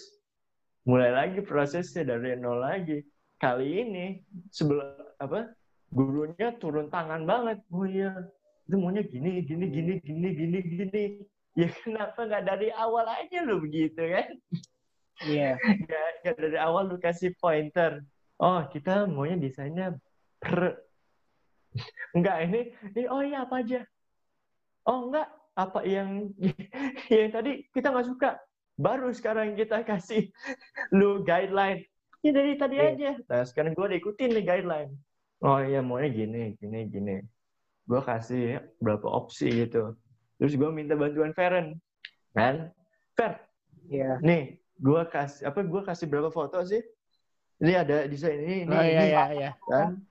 mulai 0.84 1.14
lagi 1.14 1.40
prosesnya 1.46 2.04
dari 2.06 2.36
nol 2.38 2.60
lagi. 2.62 3.02
Kali 3.42 3.82
ini 3.82 4.06
sebelum 4.54 4.86
apa 5.18 5.50
gurunya 5.90 6.54
turun 6.62 6.94
tangan 6.94 7.26
banget. 7.26 7.58
Oh 7.74 7.86
iya 7.86 8.14
itu 8.72 8.80
maunya 8.80 9.04
gini 9.04 9.44
gini 9.44 9.66
gini 9.68 9.94
gini 10.00 10.28
gini 10.32 10.60
gini 10.64 11.04
ya 11.58 11.68
kenapa 11.84 12.20
nggak 12.28 12.44
dari 12.48 12.70
awal 12.72 13.06
aja 13.08 13.44
lu 13.44 13.60
begitu 13.60 14.00
kan? 14.00 14.28
Iya. 15.22 15.58
nggak 15.86 16.08
nggak 16.24 16.36
dari 16.40 16.58
awal 16.58 16.88
lu 16.90 16.98
kasih 16.98 17.36
pointer. 17.38 18.02
Oh 18.42 18.64
kita 18.72 19.06
maunya 19.06 19.38
desainnya 19.38 19.94
per 20.42 20.82
enggak 22.18 22.38
ini 22.50 22.60
ini 22.96 23.04
oh 23.08 23.22
iya 23.22 23.46
apa 23.46 23.62
aja? 23.62 23.86
Oh 24.88 25.08
enggak 25.12 25.28
apa 25.56 25.80
yang 25.86 26.32
yang 27.12 27.30
tadi 27.30 27.68
kita 27.72 27.92
nggak 27.92 28.08
suka? 28.08 28.40
Baru 28.82 29.14
sekarang 29.14 29.54
kita 29.54 29.84
kasih 29.86 30.32
lu 30.96 31.22
guideline. 31.22 31.86
Ya 32.22 32.32
dari 32.34 32.54
tadi 32.58 32.78
Iya. 32.78 32.90
aja. 32.94 33.12
Nah 33.30 33.44
sekarang 33.46 33.74
gue 33.74 33.98
ikutin 33.98 34.34
nih 34.34 34.46
guideline. 34.46 34.92
Oh 35.42 35.58
iya 35.62 35.82
maunya 35.82 36.10
gini 36.10 36.54
gini 36.58 36.90
gini. 36.90 37.16
Gue 37.86 38.02
kasih 38.02 38.62
berapa 38.82 39.06
opsi 39.06 39.50
gitu 39.66 39.98
terus 40.42 40.58
gue 40.58 40.70
minta 40.74 40.98
bantuan 40.98 41.30
Feren. 41.38 41.78
Kan 42.34 42.74
Fer 43.14 43.38
Iya. 43.92 44.18
nih 44.26 44.58
gue 44.82 45.02
kasih 45.14 45.54
apa 45.54 45.62
gue 45.62 45.82
kasih 45.86 46.10
berapa 46.10 46.34
foto 46.34 46.58
sih? 46.66 46.82
Ini 47.62 47.86
ada 47.86 48.10
desain 48.10 48.42
ini 48.42 48.66
ini, 48.66 48.74
Oh 48.74 48.82
iya 48.82 48.98
ini 48.98 49.06
iya 49.14 49.24
iya. 49.30 49.52
kan? 49.70 50.02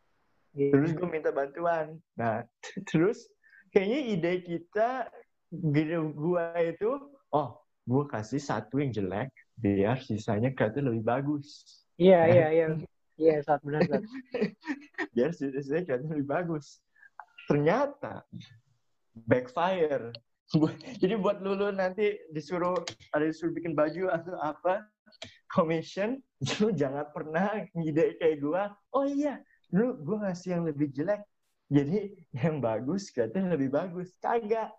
Iya. 0.55 0.71
terus 0.71 0.91
gue 0.95 1.09
minta 1.11 1.35
bantuan. 1.35 1.99
Nah 2.15 2.47
terus 2.95 3.27
kayaknya 3.75 4.01
ide 4.15 4.33
kita 4.47 5.11
gue 5.51 6.47
itu 6.63 6.91
oh 7.35 7.59
gue 7.91 8.05
kasih 8.07 8.39
satu 8.39 8.79
yang 8.79 8.95
jelek 8.95 9.35
biar 9.59 9.99
sisanya 9.99 10.55
kelihatan 10.55 10.95
lebih 10.95 11.03
bagus. 11.03 11.83
Iya, 12.01 12.21
iya, 12.33 12.47
iya. 12.55 12.67
Iya, 13.21 13.45
saat 13.45 13.61
benar, 13.61 13.85
biar 15.15 15.31
sisanya 15.37 15.85
kelihatan 15.85 16.09
lebih 16.17 16.29
bagus. 16.33 16.81
Ternyata 17.45 18.25
backfire. 19.15 20.13
Jadi 21.03 21.15
buat 21.19 21.39
lulu 21.39 21.71
nanti 21.71 22.19
disuruh 22.35 22.79
ada 23.15 23.25
disuruh 23.27 23.55
bikin 23.55 23.79
baju 23.79 24.11
atau 24.11 24.35
apa 24.43 24.83
commission 25.51 26.19
lu 26.63 26.75
jangan 26.75 27.07
pernah 27.15 27.67
ngide 27.75 28.19
kayak 28.19 28.43
gua 28.43 28.71
oh 28.95 29.07
iya 29.07 29.39
lu 29.75 29.95
gua 30.03 30.27
ngasih 30.27 30.59
yang 30.59 30.63
lebih 30.67 30.91
jelek 30.91 31.23
jadi 31.71 32.11
yang 32.35 32.59
bagus 32.59 33.15
kelihatan 33.15 33.47
lebih 33.55 33.71
bagus. 33.71 34.11
Kagak. 34.19 34.75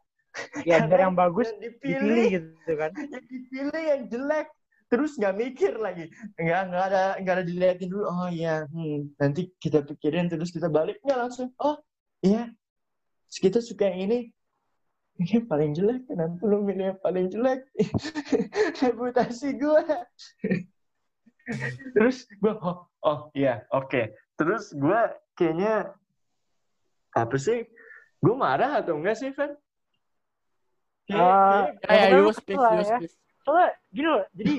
Ya, 0.64 0.84
biar 0.88 1.08
yang 1.08 1.16
bagus 1.16 1.48
yang 1.56 1.60
dipilih. 1.64 2.00
dipilih 2.00 2.26
gitu 2.36 2.72
kan. 2.76 2.92
yang 3.16 3.26
dipilih 3.28 3.84
yang 3.84 4.02
jelek 4.12 4.48
terus 4.92 5.16
nggak 5.16 5.36
mikir 5.40 5.74
lagi. 5.80 6.12
Nggak 6.36 6.62
nggak 6.68 6.84
ada 6.92 7.04
nggak 7.24 7.36
ada 7.40 7.46
dilihatin 7.48 7.88
dulu 7.88 8.04
oh 8.12 8.28
iya 8.28 8.68
hmm, 8.68 9.16
nanti 9.16 9.48
kita 9.64 9.88
pikirin 9.88 10.28
terus 10.28 10.52
kita 10.52 10.68
balik. 10.68 11.00
Nggak 11.08 11.20
langsung 11.20 11.48
oh 11.64 11.80
iya 12.20 12.52
kita 13.32 13.64
suka 13.64 13.88
yang 13.88 14.12
ini 14.12 14.20
ini 15.16 15.28
yang 15.32 15.46
paling 15.46 15.72
jelek 15.72 16.04
nanti 16.10 16.42
lu 16.44 16.60
milih 16.62 16.92
yang 16.92 17.00
paling 17.00 17.28
jelek 17.28 17.64
reputasi 18.84 19.56
gue 19.56 19.82
terus 21.94 22.28
gue 22.30 22.54
oh 22.54 22.88
oh 23.02 23.20
iya 23.34 23.64
oke 23.70 24.12
terus 24.36 24.72
gue 24.72 25.00
kayaknya 25.34 25.92
apa 27.12 27.36
sih 27.36 27.68
gue 28.22 28.36
marah 28.36 28.80
atau 28.80 28.96
enggak 28.96 29.18
sih 29.18 29.34
Fer? 29.34 29.58
Kayak- 31.10 31.18
Ah, 31.18 31.66
kayak- 31.82 31.82
Ya 31.82 31.92
ya, 31.92 32.06
Pokoknya 32.06 32.22
you 32.22 32.32
speak, 32.32 32.58
lah 32.58 32.72
you 32.72 32.80
ya. 32.80 32.88
speak. 32.96 33.12
Soalnya 33.42 33.70
gini 33.90 34.08
loh, 34.08 34.24
jadi 34.32 34.56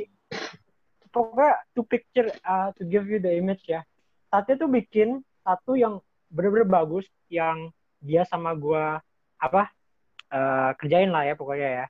pokoknya 1.09 1.53
to 1.71 1.81
picture, 1.87 2.29
uh, 2.43 2.69
to 2.75 2.83
give 2.83 3.07
you 3.07 3.23
the 3.23 3.31
image 3.31 3.63
ya. 3.65 3.87
Satya 4.29 4.59
tuh 4.59 4.67
bikin 4.67 5.23
satu 5.41 5.79
yang 5.79 6.03
bener-bener 6.29 6.67
bagus, 6.67 7.07
yang 7.31 7.71
dia 8.03 8.27
sama 8.27 8.53
gua 8.53 8.99
apa 9.39 9.71
uh, 10.29 10.75
kerjain 10.77 11.09
lah 11.09 11.23
ya 11.25 11.35
pokoknya 11.35 11.69
ya. 11.83 11.87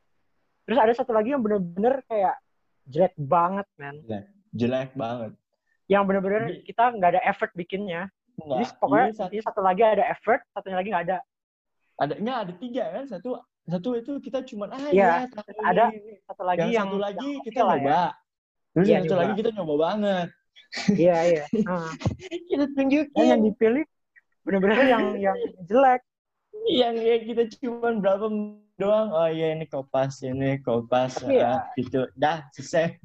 Terus 0.62 0.78
ada 0.78 0.92
satu 0.92 1.10
lagi 1.10 1.32
yang 1.32 1.40
bener-bener 1.40 2.04
kayak 2.06 2.36
jelek 2.86 3.14
banget, 3.16 3.66
man. 3.74 3.96
jelek 4.52 4.92
banget 4.92 5.32
Yang 5.88 6.02
bener-bener 6.06 6.42
Jadi- 6.46 6.62
kita 6.64 6.84
nggak 6.92 7.10
ada 7.16 7.22
effort 7.24 7.52
bikinnya. 7.52 8.06
Jadi 8.32 8.48
Nggak, 8.64 8.80
pokoknya 8.80 9.04
ini 9.04 9.12
satu, 9.12 9.24
intinya 9.28 9.44
satu 9.44 9.60
lagi 9.60 9.82
ada 9.82 10.04
effort, 10.08 10.40
satunya 10.52 10.76
lagi 10.76 10.88
nggak 10.88 11.04
ada. 11.04 11.18
ada 12.00 12.14
nggak 12.16 12.38
ada 12.40 12.52
tiga 12.56 12.84
kan 12.88 13.04
satu 13.06 13.28
satu 13.62 13.88
itu 13.94 14.12
kita 14.18 14.42
cuman 14.42 14.68
ah 14.72 14.88
Iya, 14.88 15.06
ya, 15.22 15.28
tahu 15.28 15.52
ada 15.60 15.84
ini. 15.92 16.14
Satu 16.24 16.42
lagi 16.42 16.58
yang, 16.58 16.70
yang, 16.72 16.88
satu 16.88 16.98
lagi 16.98 17.28
yang 17.28 17.44
kita 17.44 17.60
lah 17.60 17.76
ya. 17.76 17.78
nyoba 17.78 18.00
terus 18.72 18.82
Iya, 18.82 18.92
yang 18.92 19.02
satu 19.04 19.12
nyoba. 19.12 19.20
lagi 19.22 19.32
kita 19.36 19.50
nyoba 19.52 19.74
banget 19.76 20.28
Iya 20.96 21.16
iya. 21.28 21.44
Nah, 21.68 21.90
kita 22.48 22.64
tunjukin 22.72 23.24
yang 23.28 23.42
dipilih 23.44 23.84
bener-bener 24.42 24.78
yang 24.92 25.04
yang 25.16 25.38
jelek. 25.64 26.00
yang 26.62 26.94
ya 26.94 27.16
kita 27.18 27.42
cuman 27.58 27.98
berapa 27.98 28.26
doang 28.76 29.08
oh 29.10 29.26
iya 29.26 29.52
ini 29.52 29.66
kopas 29.66 30.22
ini 30.22 30.58
kopas 30.58 31.18
Tapi 31.18 31.36
ya- 31.36 31.58
ah, 31.58 31.62
gitu 31.74 32.06
dah 32.14 32.46
selesai 32.50 32.98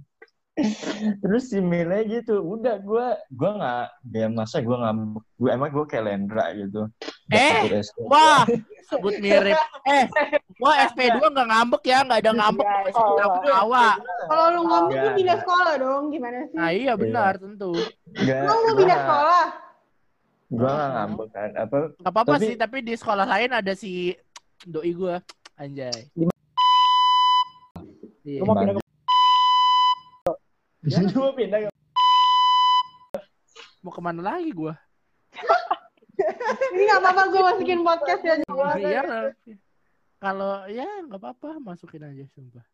terus 1.21 1.49
si 1.49 1.57
Mile 1.57 2.05
gitu 2.05 2.41
udah 2.41 2.77
gue 2.77 3.07
gue 3.29 3.51
nggak 3.51 3.85
ya 4.09 4.27
masa 4.27 4.57
gue 4.59 4.73
ngambek 4.73 5.21
gue 5.37 5.49
emang 5.49 5.69
gue 5.69 5.85
kayak 5.85 6.05
Lendra 6.05 6.45
gitu 6.53 6.85
Eh. 7.27 7.83
Wah, 8.07 8.47
sebut 8.87 9.19
mirip. 9.19 9.59
Eh, 9.83 10.07
gua 10.55 10.79
SP2 10.87 11.19
nggak 11.19 11.43
ngambek 11.43 11.83
ya, 11.83 11.99
nggak 12.07 12.23
ada 12.23 12.31
ngambek. 12.31 12.63
Iya, 12.63 12.87
iya. 12.87 13.25
ketawa. 13.35 13.87
Kalau 14.31 14.45
lu 14.47 14.61
ngambek 14.63 14.95
lu 14.95 15.03
Nggak, 15.03 15.15
pindah 15.19 15.37
sekolah 15.43 15.73
dong, 15.75 16.03
gimana 16.07 16.37
sih? 16.47 16.55
Nah 16.55 16.69
iya 16.71 16.93
benar 16.95 17.35
tentu. 17.35 17.75
Lu 17.75 17.83
gua 18.23 18.73
pindah 18.79 18.79
nggak- 18.79 19.03
sekolah? 19.03 19.45
Gue 20.47 20.63
gak 20.63 20.89
ngambek 20.95 21.27
kan. 21.35 21.49
Apa, 21.59 21.77
Gak 21.99 22.11
apa-apa 22.15 22.33
Tapi- 22.39 22.47
sih, 22.47 22.55
tapi 22.55 22.77
di 22.79 22.93
sekolah 22.95 23.27
lain 23.27 23.51
ada 23.51 23.73
si 23.75 24.15
doi 24.63 24.95
gua, 24.95 25.19
anjay. 25.59 26.07
Iya. 28.23 28.39
Lu 28.39 28.45
mau 28.47 28.55
pindah 28.55 28.75
ke 28.75 28.81
Gue 30.87 31.31
pindah 31.35 31.59
ke 31.67 31.69
Mau 33.83 33.91
ke 33.91 34.01
mana 34.03 34.21
lagi 34.23 34.51
gua? 34.55 34.75
Ini 36.73 36.83
gak 36.95 37.01
apa-apa 37.03 37.21
gue 37.27 37.41
masukin 37.43 37.79
podcast 37.83 38.21
ya. 38.23 38.35
Iya, 38.79 39.03
kalau 40.17 40.65
ya 40.65 40.87
nggak 41.05 41.19
apa-apa, 41.21 41.61
masukin 41.61 42.01
aja 42.07 42.25
sumpah. 42.33 42.65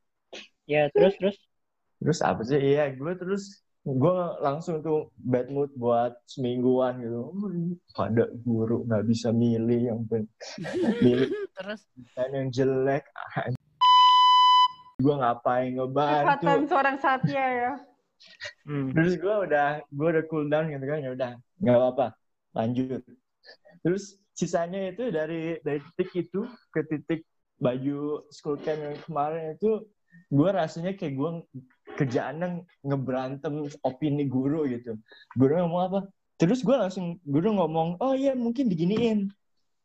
Ya 0.63 0.87
terus 0.93 1.17
terus. 1.19 1.37
Terus 1.99 2.19
apa 2.23 2.39
sih? 2.47 2.55
Iya, 2.55 2.93
gue 2.95 3.13
terus 3.19 3.62
gue 3.83 4.13
langsung 4.39 4.79
tuh 4.79 5.11
bad 5.19 5.51
mood 5.51 5.67
buat 5.75 6.15
semingguan 6.23 7.03
gitu. 7.03 7.19
Hmm, 7.35 7.75
Ada 7.99 8.31
guru 8.39 8.87
nggak 8.87 9.03
bisa 9.03 9.35
milih 9.35 9.91
yang 9.91 9.99
pen- 10.07 10.31
milih 11.03 11.27
Terus 11.59 11.83
desain 11.93 12.31
yang 12.31 12.47
jelek. 12.49 13.03
gue 15.03 15.15
ngapain 15.19 15.75
ngebantu? 15.75 16.15
Kesempatan 16.15 16.59
seorang 16.71 16.97
Satya 16.97 17.43
ya. 17.43 17.73
Hmm. 18.63 18.95
Terus 18.95 19.19
gue 19.19 19.35
udah 19.51 19.83
gue 19.83 20.07
udah 20.15 20.23
cool 20.31 20.47
down 20.47 20.71
gitu 20.71 20.85
kan 20.87 21.03
ya 21.03 21.11
udah 21.11 21.31
nggak 21.59 21.75
apa-apa 21.75 22.07
lanjut. 22.55 23.03
Terus 23.83 24.15
sisanya 24.31 24.95
itu 24.95 25.11
dari 25.11 25.59
dari 25.59 25.83
titik 25.93 26.31
itu 26.31 26.47
ke 26.71 26.87
titik 26.87 27.27
baju 27.59 28.23
school 28.31 28.55
camp 28.63 28.79
yang 28.79 28.95
kemarin 29.03 29.59
itu 29.59 29.83
gue 30.33 30.49
rasanya 30.49 30.97
kayak 30.97 31.13
gue 31.17 31.31
kerjaannya 31.99 32.65
ngeberantem 32.81 33.69
opini 33.85 34.25
guru 34.25 34.65
gitu. 34.69 34.97
Guru 35.37 35.61
ngomong 35.63 35.81
apa? 35.89 35.99
Terus 36.41 36.65
gue 36.65 36.73
langsung 36.73 37.21
guru 37.23 37.53
ngomong 37.53 38.01
oh 38.01 38.13
iya 38.17 38.33
mungkin 38.33 38.67
diginiin. 38.67 39.29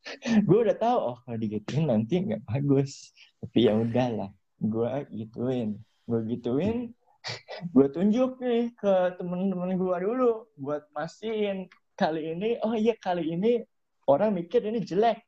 gue 0.48 0.58
udah 0.62 0.76
tahu 0.78 0.98
oh 1.14 1.16
kalau 1.26 1.38
digituin 1.38 1.90
nanti 1.90 2.24
nggak 2.24 2.42
bagus. 2.48 3.12
Tapi 3.44 3.68
ya 3.68 3.76
udahlah 3.76 4.30
gue 4.62 4.92
gituin. 5.12 5.76
Gue 6.08 6.20
gituin 6.24 6.96
gue 7.74 7.86
tunjuk 7.92 8.40
nih 8.40 8.72
ke 8.76 8.94
temen-temen 9.18 9.76
gue 9.76 9.96
dulu 10.00 10.48
buat 10.58 10.86
mastiin 10.94 11.68
kali 11.98 12.34
ini 12.36 12.56
oh 12.62 12.74
iya 12.74 12.94
kali 12.98 13.34
ini 13.34 13.62
orang 14.06 14.36
mikir 14.36 14.62
ini 14.64 14.80
jelek 14.82 15.20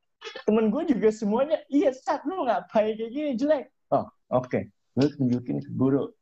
temen 0.45 0.69
gue 0.69 0.83
juga 0.87 1.09
semuanya 1.11 1.59
iya 1.73 1.91
sat 1.91 2.23
lu 2.29 2.47
ngapain 2.47 2.97
kayak 2.97 3.11
gini 3.11 3.31
jelek 3.37 3.65
oh 3.91 4.07
oke 4.31 4.71
lu 5.01 5.09
tunjukin 5.17 5.65
ke 5.65 5.71
guru 5.73 6.13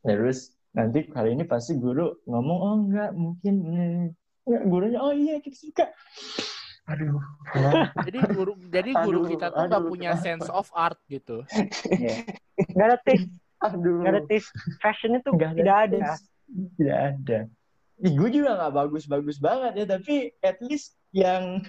terus 0.00 0.56
nanti 0.72 1.04
kali 1.08 1.36
ini 1.36 1.44
pasti 1.44 1.76
guru 1.76 2.16
ngomong 2.24 2.58
oh 2.60 2.74
enggak 2.88 3.10
mungkin 3.12 3.54
hmm. 3.60 4.04
enggak 4.48 4.62
gurunya 4.68 4.98
oh 5.00 5.12
iya 5.12 5.36
kita 5.44 5.56
suka 5.56 5.86
aduh 6.86 7.18
jadi 8.06 8.18
guru 8.30 8.52
jadi 8.72 8.90
guru 9.04 9.20
Aduh, 9.26 9.30
kita 9.36 9.46
tuh 9.52 9.64
nggak 9.68 9.82
aduh. 9.82 9.90
punya 9.90 10.12
sense 10.22 10.46
of 10.48 10.70
art 10.70 10.96
gitu. 11.10 11.42
Gak 12.56 12.86
ada 12.88 12.98
taste, 13.02 13.28
aduh 13.58 14.06
gak 14.06 14.12
ada 14.14 14.22
taste. 14.30 14.50
Fashion 14.78 15.18
itu 15.18 15.34
Nggak 15.34 15.52
tidak 15.58 15.76
ada. 15.90 15.98
Tidak 16.78 16.98
ada. 16.98 17.38
Ih, 17.96 18.12
gue 18.12 18.28
juga 18.28 18.54
nggak 18.54 18.74
bagus-bagus 18.76 19.40
banget 19.42 19.72
ya, 19.82 19.86
tapi 19.98 20.30
at 20.44 20.60
least 20.62 20.94
yang 21.10 21.64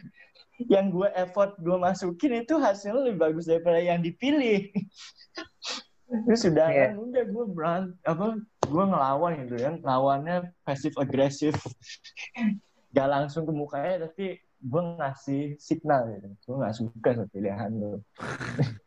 yang 0.70 0.92
gue 0.92 1.08
effort 1.16 1.56
gue 1.62 1.78
masukin 1.80 2.44
itu 2.44 2.60
hasilnya 2.60 3.10
lebih 3.10 3.18
bagus 3.18 3.48
daripada 3.48 3.80
yang 3.80 4.04
dipilih. 4.04 4.70
Terus 6.08 6.40
sudah 6.40 6.68
Iya. 6.72 6.86
kan, 6.92 6.92
udah 7.04 7.24
gue 7.28 7.46
berant 7.52 7.88
apa 8.08 8.26
gue 8.68 8.84
ngelawan 8.88 9.32
gitu 9.44 9.56
kan, 9.60 9.76
lawannya 9.84 10.36
pasif 10.64 10.96
agresif, 10.96 11.52
gak 12.96 13.08
langsung 13.12 13.44
ke 13.44 13.52
mukanya 13.52 14.08
tapi 14.08 14.40
gue 14.40 14.82
ngasih 14.98 15.60
signal 15.60 16.08
gitu, 16.16 16.28
gue 16.48 16.56
nggak 16.64 16.76
suka 16.76 17.10
sama 17.16 17.28
pilihan 17.32 17.72
lo. 17.76 18.00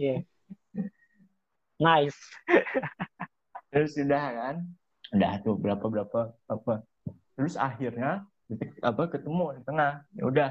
Iya. 0.00 0.24
Nice. 1.76 2.16
terus 3.68 3.92
udah 4.00 4.24
kan 4.32 4.56
udah 5.12 5.32
tuh 5.44 5.52
berapa 5.60 5.84
berapa 5.84 6.32
apa 6.48 6.80
terus 7.36 7.60
akhirnya 7.60 8.24
titik 8.48 8.72
apa 8.80 9.04
ketemu 9.12 9.60
di 9.60 9.62
tengah 9.68 9.92
ya 10.16 10.24
udah 10.24 10.50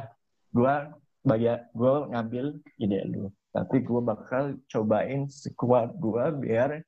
gua 0.54 0.94
bagi 1.26 1.50
gua 1.74 2.06
ngambil 2.14 2.46
ide 2.78 3.02
lu. 3.10 3.28
Tapi 3.50 3.82
gua 3.82 4.02
bakal 4.06 4.62
cobain 4.70 5.26
sekuat 5.26 5.98
gua 5.98 6.30
biar 6.30 6.80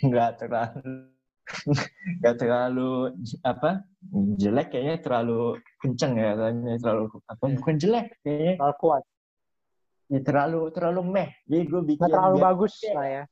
nggak 0.00 0.30
terlalu 0.40 1.10
nggak 2.24 2.36
terlalu 2.40 3.12
apa 3.44 3.84
jelek 4.40 4.72
kayaknya 4.72 4.96
terlalu 5.02 5.58
kenceng 5.82 6.16
ya 6.16 6.32
katanya. 6.38 6.72
Terlalu 6.80 7.04
apa 7.26 7.44
bukan 7.58 7.74
jelek 7.76 8.06
kayaknya. 8.22 8.54
Terlalu 8.56 8.76
kuat. 8.80 9.02
ya, 10.12 10.20
terlalu 10.20 10.60
terlalu 10.70 11.00
meh. 11.02 11.28
Jadi 11.44 11.62
gue 11.66 11.80
bikin 11.82 12.00
Nggak 12.00 12.12
terlalu 12.14 12.36
biar- 12.38 12.46
bagus 12.48 12.74
lah 12.94 13.08
ya. 13.10 13.22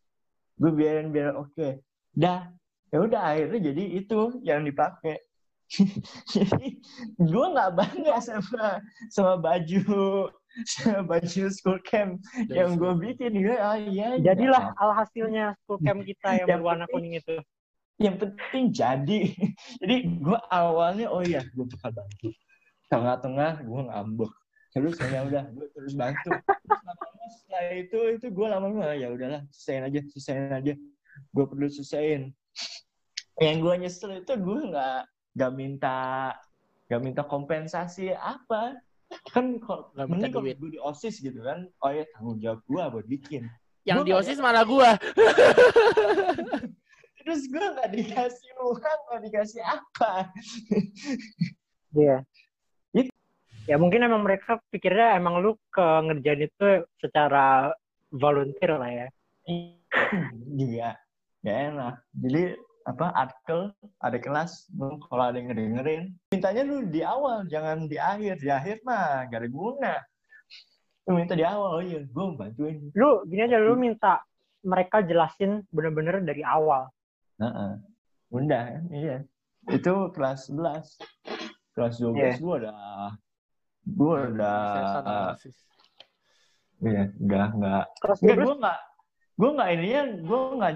gue 0.60 0.70
biarin 0.72 1.08
biar 1.08 1.28
oke. 1.36 1.68
Dah. 2.12 2.40
Ya 2.92 2.98
udah 3.00 3.22
akhirnya 3.24 3.72
jadi 3.72 3.84
itu 4.04 4.20
yang 4.44 4.68
dipakai 4.68 5.16
jadi 6.36 6.68
gue 7.16 7.46
nggak 7.56 7.72
bangga 7.72 8.20
sama 8.20 8.76
sama 9.08 9.40
baju 9.40 10.28
baju 11.10 11.42
school 11.48 11.80
camp 11.82 12.20
yang 12.48 12.76
gue 12.76 12.92
bikin. 13.00 13.32
Gue 13.34 13.56
ah 13.56 13.76
iya 13.76 14.16
Jadilah 14.20 14.72
ya. 14.72 14.78
alhasilnya 14.78 15.44
school 15.64 15.80
camp 15.80 16.04
kita 16.04 16.42
yang 16.42 16.48
Yang 16.48 16.58
berwarna 16.60 16.86
penting- 16.86 16.94
kuning 16.94 17.14
itu. 17.18 17.36
yang 18.00 18.16
penting 18.18 18.64
jadi. 18.70 19.20
Jadi 19.80 19.96
gue 20.18 20.38
awalnya 20.50 21.06
oh 21.08 21.22
iya 21.22 21.40
gue 21.46 21.64
bakal 21.68 21.90
bantu. 21.94 22.28
Tengah-tengah 22.88 23.52
gue 23.62 23.80
ngambek. 23.88 24.32
Terus 24.72 24.96
ya 24.98 25.20
udah 25.22 25.44
gue 25.52 25.66
terus 25.70 25.94
bantu. 25.94 26.30
Terus 26.32 26.80
lama-lama 26.82 27.26
setelah 27.30 27.64
itu 27.76 27.98
itu 28.16 28.26
gue 28.28 28.46
lama-lama 28.48 28.92
ya 28.96 29.08
udahlah 29.12 29.40
selesaiin 29.52 29.84
aja 29.86 30.00
selesaiin 30.10 30.52
aja. 30.52 30.74
Gue 31.30 31.44
perlu 31.46 31.68
selesaiin. 31.68 32.32
Yang 33.38 33.56
gue 33.60 33.74
nyesel 33.86 34.12
itu 34.20 34.32
gue 34.34 34.58
nggak 34.72 34.98
nggak 35.32 35.52
minta 35.56 35.96
nggak 36.90 37.00
minta 37.00 37.22
kompensasi 37.24 38.12
apa 38.12 38.76
kan 39.28 39.44
kalau 39.60 39.92
Nggak 39.92 40.06
mending 40.08 40.32
kalau 40.32 40.44
gue 40.48 40.70
di 40.72 40.80
osis 40.80 41.14
gitu 41.18 41.40
kan 41.40 41.68
oh 41.80 41.90
ya 41.90 42.04
tanggung 42.12 42.38
jawab 42.38 42.60
gue 42.64 42.82
buat 42.82 43.06
bikin 43.06 43.42
Yang 43.82 43.96
Gua 43.98 44.06
di 44.06 44.12
nggak 44.14 44.22
OSIS 44.22 44.38
malah 44.38 44.62
gua. 44.62 44.90
terus 47.22 47.46
gue 47.46 47.62
nggak 47.62 47.90
dikasih 47.90 48.50
uang 48.58 48.98
mau 49.06 49.18
dikasih 49.18 49.62
apa 49.62 50.30
Iya. 51.94 52.26
It- 52.92 53.14
Ya 53.62 53.78
mungkin 53.78 54.02
emang 54.02 54.26
mereka 54.26 54.58
pikirnya 54.74 55.14
emang 55.14 55.38
lu 55.38 55.54
ke 55.70 55.86
ngerjain 56.02 56.46
itu 56.46 56.68
secara 56.98 57.70
volunteer 58.10 58.74
lah 58.74 58.90
ya. 58.90 59.06
juga 60.50 60.98
gak 61.42 61.58
enak 61.70 61.94
jadi 62.14 62.42
apa 62.82 63.14
artikel 63.14 63.70
ada 64.02 64.18
kelas 64.18 64.66
lu 64.74 64.98
kalau 65.06 65.30
ada 65.30 65.38
yang 65.38 65.54
ngedengerin 65.54 66.02
mintanya 66.34 66.62
lu 66.66 66.82
di 66.90 67.00
awal 67.06 67.46
jangan 67.46 67.86
di 67.86 67.94
akhir 67.98 68.42
di 68.42 68.50
akhir 68.50 68.82
mah 68.82 69.26
gak 69.30 69.46
ada 69.46 69.50
guna. 69.50 69.94
Lu 71.06 71.18
minta 71.18 71.34
di 71.34 71.42
awal 71.42 71.70
oh 71.78 71.82
iya 71.82 72.02
gue 72.02 72.24
bantuin. 72.38 72.78
Lu 72.94 73.22
gini 73.26 73.42
aja 73.42 73.58
lu 73.58 73.74
minta 73.74 74.22
mereka 74.62 75.02
jelasin 75.02 75.66
bener-bener 75.70 76.22
dari 76.22 76.42
awal. 76.46 76.86
nah 77.40 77.74
udah 78.30 78.62
kan 78.70 78.84
iya. 78.94 79.18
Itu 79.66 80.10
kelas 80.14 80.50
11 80.50 81.74
kelas 81.74 81.94
12 81.98 82.14
Iya. 82.14 82.32
gue 82.38 82.54
udah 82.62 82.82
gue 83.82 84.14
udah 84.34 84.60
iya 86.82 87.02
udah 87.18 87.46
nggak. 87.58 87.84
Terus 87.98 88.18
Enggak, 88.22 88.36
terus 88.36 88.46
gue 88.46 88.56
nggak, 88.62 88.80
gue 89.38 89.50
nggak 89.54 89.70
ininya, 89.74 90.02
gue 90.22 90.40
nggak 90.58 90.72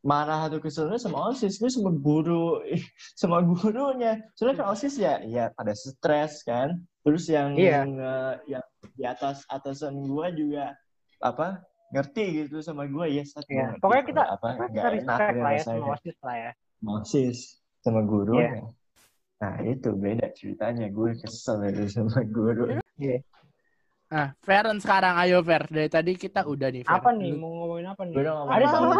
marah 0.00 0.48
atau 0.48 0.58
keselnya 0.58 0.96
sama 0.96 1.28
osis, 1.28 1.60
gue 1.60 1.68
sama 1.68 1.92
guru, 1.92 2.64
sama 3.20 3.44
gurunya. 3.44 4.16
Soalnya 4.32 4.64
kan 4.64 4.66
osis 4.72 4.94
ya, 4.96 5.20
ya 5.22 5.52
pada 5.52 5.76
stres 5.76 6.40
kan. 6.42 6.80
Terus 7.04 7.28
yang 7.28 7.56
Iya. 7.56 7.84
eh, 7.84 8.34
yang 8.56 8.64
di 8.96 9.04
atas 9.04 9.44
atasan 9.48 10.00
gue 10.04 10.26
juga 10.36 10.72
apa 11.20 11.60
ngerti 11.92 12.44
gitu 12.44 12.60
sama 12.60 12.88
gue 12.88 13.06
ya. 13.12 13.24
Gua 13.24 13.42
Iya. 13.44 13.64
ngerti 13.68 13.80
Pokoknya 13.80 14.04
kita- 14.08 14.28
apa 14.30 14.48
kita 14.52 14.64
nggak 14.68 14.84
enak 14.84 15.18
respect 15.20 15.36
ya 15.36 15.42
lah 15.44 15.52
ya 15.52 15.62
sama 15.64 15.86
osis 15.96 16.16
lah 16.24 16.36
ya. 16.36 16.50
osis 16.80 17.38
sama 17.80 18.00
guru. 18.04 18.34
Iya. 18.40 18.60
Nah 19.40 19.54
itu 19.64 19.88
beda 19.96 20.26
ceritanya 20.32 20.86
gue 20.88 21.10
kesel 21.16 21.60
itu 21.68 21.84
sama 21.88 22.20
guru. 22.24 22.76
Nah, 24.10 24.34
Feren 24.42 24.82
sekarang 24.82 25.14
ayo 25.22 25.38
Fer. 25.40 25.70
Dari 25.70 25.86
tadi 25.86 26.12
kita 26.18 26.42
udah 26.42 26.68
nih 26.68 26.82
Fer. 26.82 26.98
Apa 26.98 27.14
nih 27.14 27.30
mau 27.32 27.50
ngomongin 27.54 27.86
apa 27.88 28.02
nih? 28.02 28.14
Udah 28.18 28.32
ngomong 28.34 28.50
Ada 28.52 28.64
sama 28.66 28.94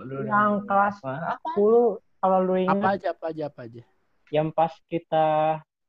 lu, 0.00 0.16
yang 0.24 0.52
kelas 0.64 0.96
apa? 0.96 1.36
10 1.52 2.00
kalau 2.16 2.38
lu 2.40 2.52
Apa 2.56 2.64
ingat 2.64 2.76
aja, 2.96 3.08
apa 3.12 3.24
aja, 3.28 3.44
apa 3.46 3.60
aja. 3.68 3.82
yang 4.34 4.50
pas 4.50 4.72
kita 4.90 5.26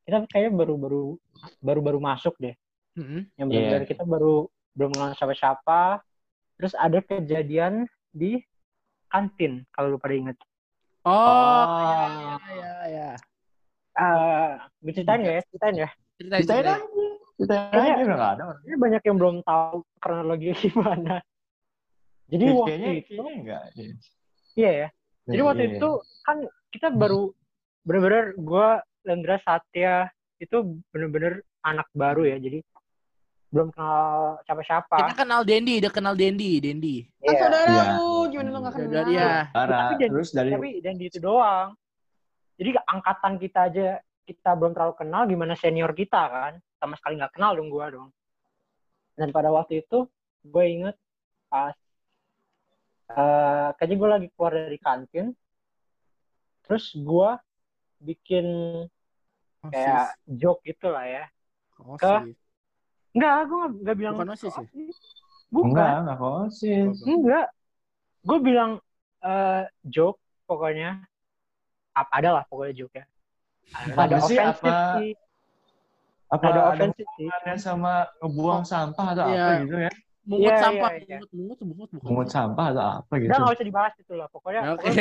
kita 0.05 0.17
kayaknya 0.29 0.51
baru-baru 0.53 1.17
baru-baru 1.57 1.97
masuk 1.97 2.35
deh. 2.37 2.53
Mm-mm. 2.93 3.25
Yang 3.33 3.47
Iya. 3.47 3.55
benar-benar 3.55 3.83
kita 3.87 4.03
baru 4.03 4.35
belum 4.75 4.89
kenal 4.93 5.11
siapa-siapa. 5.15 5.81
Terus 6.59 6.73
ada 6.75 6.99
kejadian 6.99 7.73
di 8.11 8.37
kantin 9.07 9.63
kalau 9.71 9.95
lu 9.95 9.97
pada 9.97 10.13
inget. 10.13 10.37
Oh, 11.01 11.15
Oh. 11.15 11.63
ya, 11.71 12.35
ya, 12.51 12.73
ya. 12.85 13.09
Eh, 13.97 14.49
gue 14.83 14.91
ceritain 14.91 15.21
ya, 15.23 15.39
ceritain 15.47 15.75
ya. 15.77 15.89
Ceritain, 16.19 16.41
Ceritain 16.43 16.61
ceritain. 16.67 16.81
Aja 17.39 18.01
udah 18.01 18.17
nggak 18.17 18.31
ada. 18.35 18.43
Ini 18.65 18.75
banyak 18.75 19.01
yang 19.05 19.17
belum 19.17 19.35
tahu 19.41 19.75
kronologi 20.01 20.49
gimana. 20.65 21.21
Jadi 22.27 22.43
Ya, 22.43 22.53
waktu 22.53 22.67
kayaknya, 22.67 22.91
itu, 22.91 23.11
kayaknya 23.13 23.33
enggak. 23.39 23.61
Iya. 23.71 23.93
iya 24.57 24.71
ya. 24.73 24.87
Jadi 25.27 25.41
waktu 25.43 25.63
Iya. 25.63 25.71
itu 25.77 25.89
kan 26.23 26.37
kita 26.69 26.87
baru 26.91 27.21
bener-bener 27.83 28.25
gue 28.35 28.67
Lendra 29.07 29.37
Satya 29.39 30.11
itu 30.37 30.57
bener-bener 30.91 31.33
anak 31.61 31.87
baru 31.93 32.27
ya. 32.27 32.35
Jadi 32.35 32.59
belum 33.47 33.71
kenal 33.71 34.43
siapa-siapa. 34.43 34.97
Kita 34.99 35.15
kenal 35.15 35.41
Dendi, 35.47 35.79
udah 35.79 35.91
kenal 35.93 36.15
Dendi, 36.19 36.59
Dendi. 36.59 36.95
Kan 37.15 37.31
Iya. 37.31 37.39
saudara 37.39 37.63
Iya. 37.63 37.83
lu, 37.95 38.11
gimana 38.27 38.49
lu 38.51 38.59
gak 38.59 38.73
kenal? 38.75 38.87
Saudara, 38.91 39.07
iya. 39.07 39.31
Parah. 39.55 39.79
Tapi 39.79 39.93
dan- 39.95 40.11
Terus 40.11 40.29
dari 40.35 40.49
Tapi 40.51 40.69
dan 40.83 40.95
itu 40.99 41.19
doang. 41.21 41.67
Jadi 42.57 42.69
angkatan 42.83 43.33
kita 43.37 43.59
aja 43.71 43.87
kita 44.27 44.51
belum 44.59 44.75
terlalu 44.75 44.93
kenal 44.99 45.23
gimana 45.23 45.55
senior 45.55 45.95
kita 45.95 46.21
kan. 46.27 46.53
Sama 46.77 46.99
sekali 46.99 47.15
nggak 47.15 47.39
kenal 47.39 47.55
dong 47.55 47.71
gua 47.71 47.87
dong. 47.87 48.11
Dan 49.15 49.31
pada 49.31 49.49
waktu 49.49 49.81
itu 49.81 50.05
gue 50.45 50.63
inget 50.67 50.95
pas 51.47 51.73
eh 53.07 53.69
kayaknya 53.79 53.95
gue 53.95 54.09
lagi 54.11 54.27
keluar 54.35 54.53
dari 54.53 54.77
kantin. 54.77 55.31
Terus 56.67 56.91
gua 56.99 57.39
bikin 58.03 58.45
Oh, 59.67 59.71
kayak 59.73 60.15
joke 60.29 60.61
gitu 60.63 60.87
lah 60.93 61.05
ya. 61.05 61.25
Oh, 61.81 61.97
ke-. 61.99 62.31
Enggak, 63.11 63.33
gue 63.49 63.57
nggak 63.57 63.71
nggak 63.83 63.97
bilang. 63.97 64.13
Bukan 64.15 64.31
OSIS 64.31 64.53
ya? 64.55 64.67
Bukan. 65.49 65.67
enggak, 65.73 65.93
enggak 66.05 66.17
kosis. 66.19 66.95
Enggak. 67.03 67.47
Gue 68.23 68.37
bilang 68.43 68.71
eh 69.23 69.63
joke 69.83 70.21
pokoknya. 70.45 71.03
Ada 71.97 72.29
lah 72.29 72.43
pokoknya 72.45 72.73
joke 72.77 72.95
ya. 73.01 73.05
Apa 73.69 74.01
Ada 74.03 74.17
sih? 74.21 74.35
ofensif 74.35 74.63
Apa- 74.63 74.95
sih. 74.95 75.11
Apa 76.27 76.43
Ada 76.45 76.59
ada 76.67 76.83
hubungannya 76.91 77.55
sama 77.57 77.93
ngebuang 78.19 78.63
sampah 78.63 79.05
atau 79.11 79.25
Iya. 79.25 79.39
apa 79.41 79.53
gitu 79.63 79.77
ya? 79.79 79.91
Mungut 80.27 80.43
Iya, 80.43 80.55
sampah, 80.59 80.89
iya, 80.91 80.99
iya. 80.99 81.17
mungut, 81.31 81.59
mungut, 81.63 81.87
mungut. 81.87 82.03
Mungut 82.03 82.27
sampah 82.27 82.65
atau 82.67 82.85
apa 82.99 83.13
gitu? 83.15 83.29
Udah 83.31 83.39
nggak 83.39 83.53
usah 83.55 83.63
dibahas 83.65 83.93
itu 83.95 84.13
lah. 84.13 84.27
Pokoknya, 84.27 84.59
Ya, 84.59 84.71
gua 84.75 84.83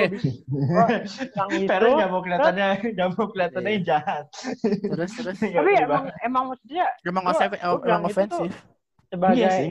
yang 1.34 1.48
itu. 1.50 1.66
Peren 1.66 1.90
nggak 1.92 2.10
mau 2.10 2.20
kelihatannya, 2.22 2.68
nggak 2.94 3.08
mau 3.10 3.26
kelihatannya 3.26 3.72
Iya. 3.72 3.82
jahat. 3.82 4.24
Terus, 4.62 5.10
terus. 5.12 5.36
Tapi 5.42 5.70
emang 5.76 6.04
emang 6.20 6.42
maksudnya 6.48 6.86
Emang 7.02 7.24
ofensif, 7.26 7.58
emang 7.58 8.02
ofensif. 8.04 8.52
sebagai 9.04 9.34
Iya 9.34 9.50
iya, 9.50 9.58
sih. 9.58 9.68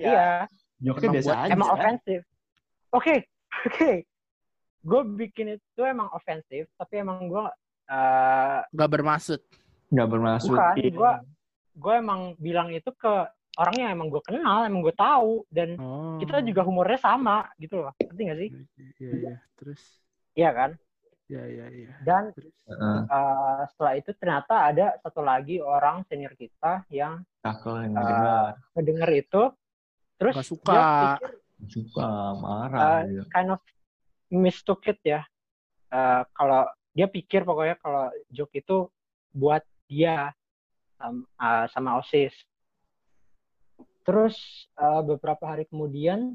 Joknya 0.81 0.91
Emang 1.01 1.13
biasa 1.15 1.29
buat- 1.29 1.39
aja. 1.39 1.51
emang 1.55 1.69
kan? 1.69 1.75
ofensif. 1.77 2.19
Oke, 2.91 3.15
oke. 3.71 3.91
Gue 4.83 5.01
bikin 5.17 5.47
itu 5.55 5.81
emang 5.81 6.11
ofensif, 6.11 6.67
tapi 6.75 6.93
emang 6.99 7.25
gue 7.25 7.43
eh 7.85 8.59
Gak 8.67 8.89
bermaksud. 8.89 9.39
Nggak 9.87 10.09
bermaksud. 10.09 10.49
Bukan, 10.51 10.73
Iya. 10.75 10.91
gua- 10.91 11.21
gue 11.75 11.93
emang 11.93 12.21
bilang 12.37 12.69
itu 12.69 12.89
ke 12.91 13.13
orang 13.55 13.75
yang 13.77 13.91
emang 13.91 14.07
gue 14.09 14.19
kenal, 14.19 14.63
emang 14.63 14.81
gue 14.81 14.91
tahu, 14.93 15.43
dan 15.47 15.75
Oh. 15.75 16.17
kita 16.17 16.39
juga 16.41 16.61
humornya 16.61 16.97
sama 16.97 17.47
gitu 17.55 17.79
loh. 17.79 17.93
Ngerti 17.97 18.21
gak 18.23 18.37
sih? 18.37 18.49
Iya, 18.97 19.11
iya. 19.13 19.33
Terus. 19.55 19.81
Iya 20.33 20.49
kan? 20.51 20.71
Iya, 21.25 21.43
iya, 21.47 21.65
iya. 21.71 21.91
Dan 21.99 22.29
Terus. 22.31 22.53
Eh, 22.67 23.01
setelah 23.67 23.93
itu 23.93 24.11
ternyata 24.13 24.55
ada 24.65 24.97
satu 24.99 25.21
lagi 25.21 25.57
orang 25.57 26.03
senior 26.05 26.33
kita 26.33 26.83
yang 26.87 27.23
Kakak 27.39 27.81
yang 27.83 27.93
dengar. 27.93 28.53
ngedenger 28.73 29.11
itu, 29.15 29.41
terus 30.15 30.33
Gak 30.35 30.45
suka. 30.47 30.73
dia 30.73 30.83
pikir 31.15 31.31
suka 31.67 32.07
marah 32.35 32.81
eh, 33.01 33.01
gitu. 33.11 33.23
kind 33.31 33.49
of 33.49 33.61
mistook 34.29 34.85
it 34.85 34.99
ya. 35.01 35.21
Eh, 35.87 36.21
kalau 36.31 36.65
dia 36.95 37.11
pikir 37.11 37.43
pokoknya 37.43 37.75
kalau 37.83 38.07
joke 38.31 38.55
itu 38.55 38.87
buat 39.35 39.61
dia 39.91 40.31
sam- 40.95 41.27
eh, 41.27 41.67
sama 41.75 41.99
OSIS. 41.99 42.31
Terus 44.07 44.35
eh, 44.79 45.01
beberapa 45.03 45.43
hari 45.43 45.67
kemudian 45.67 46.33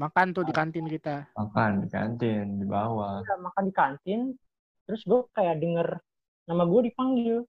Makan 0.00 0.32
tuh 0.32 0.48
di 0.48 0.52
kantin 0.56 0.88
kita. 0.88 1.28
makan 1.36 1.84
di 1.84 1.88
kantin 1.92 2.56
di 2.56 2.64
bawah 2.64 3.20
kita 3.20 3.36
makan 3.36 3.64
di 3.68 3.74
kantin, 3.74 4.20
terus 4.88 5.04
gue 5.04 5.28
kayak 5.36 5.60
denger 5.60 6.00
nama 6.48 6.64
gue 6.64 6.88
dipanggil. 6.88 7.44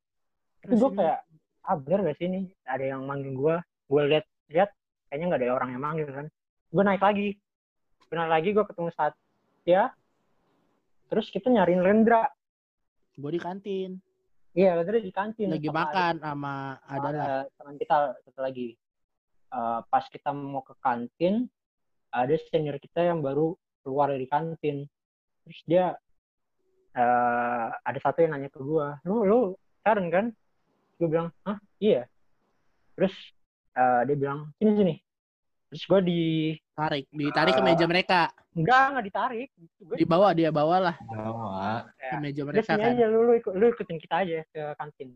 Terus 0.59 0.75
gue 0.83 0.91
kayak, 0.99 1.23
ah 1.63 1.79
bener 1.79 2.11
gak 2.11 2.17
sih 2.19 2.27
ini 2.27 2.51
ada 2.67 2.83
yang 2.83 3.07
manggil 3.07 3.31
gue? 3.31 3.55
Gue 3.87 4.01
liat 4.03 4.25
lihat 4.51 4.69
kayaknya 5.07 5.25
nggak 5.31 5.41
ada 5.47 5.55
orang 5.55 5.69
yang 5.71 5.83
manggil 5.83 6.07
kan. 6.11 6.27
Gue 6.75 6.83
naik 6.83 6.99
lagi, 6.99 7.27
gue 8.03 8.15
naik 8.19 8.31
lagi 8.35 8.49
gue 8.51 8.65
ketemu 8.67 8.89
Satya. 8.99 9.81
Terus 11.11 11.27
kita 11.27 11.51
nyariin 11.51 11.83
Rendra. 11.83 12.23
Gue 13.19 13.35
di 13.35 13.41
kantin. 13.43 13.99
Iya, 14.55 14.79
Rendra 14.79 14.95
di 14.95 15.11
kantin. 15.11 15.51
Lagi 15.51 15.67
sama 15.67 15.79
makan 15.83 16.13
sama 16.23 16.53
ada- 16.87 17.03
adalah. 17.11 17.25
ada 17.27 17.37
teman 17.59 17.75
kita 17.75 17.95
satu 18.23 18.39
lagi. 18.39 18.67
Eh, 19.51 19.79
pas 19.91 20.07
kita 20.07 20.31
mau 20.31 20.63
ke 20.63 20.71
kantin, 20.79 21.51
ada 22.07 22.31
senior 22.47 22.79
kita 22.79 23.03
yang 23.03 23.19
baru 23.19 23.51
keluar 23.83 24.15
dari 24.15 24.23
kantin. 24.23 24.87
Terus 25.43 25.59
dia 25.67 25.85
eh, 26.91 27.67
ada 27.71 27.99
satu 27.99 28.23
yang 28.23 28.35
nanya 28.35 28.47
ke 28.47 28.59
gua, 28.59 28.99
lu 29.03 29.23
lu 29.23 29.39
Karen 29.83 30.07
kan? 30.07 30.25
Gue 30.95 31.07
bilang, 31.07 31.31
hah 31.43 31.59
iya. 31.79 32.07
Terus 32.95 33.11
eh, 33.75 34.01
dia 34.07 34.15
bilang 34.15 34.51
sini 34.55 34.71
sini. 34.75 34.95
Terus 35.67 35.83
gua 35.87 35.99
di 35.99 36.51
Tarik, 36.71 37.07
ditarik 37.11 37.53
ke 37.55 37.63
Eh, 37.63 37.67
meja 37.67 37.83
mereka. 37.87 38.31
Enggak 38.51 38.83
enggak 38.91 39.05
ditarik. 39.05 39.49
Gue 39.77 39.95
Dibawa 39.95 40.31
dia 40.31 40.49
bawa 40.49 40.77
lah 40.81 40.95
bawah 41.01 41.87
ke 41.93 42.15
meja 42.17 42.41
mereka 42.43 42.73
kan. 42.73 42.91
aja 42.91 43.05
lu, 43.05 43.23
lu, 43.23 43.33
ikut- 43.35 43.55
lu 43.55 43.65
ikutin 43.69 43.97
kita 43.97 44.15
aja 44.21 44.43
ke 44.45 44.61
kantin. 44.75 45.15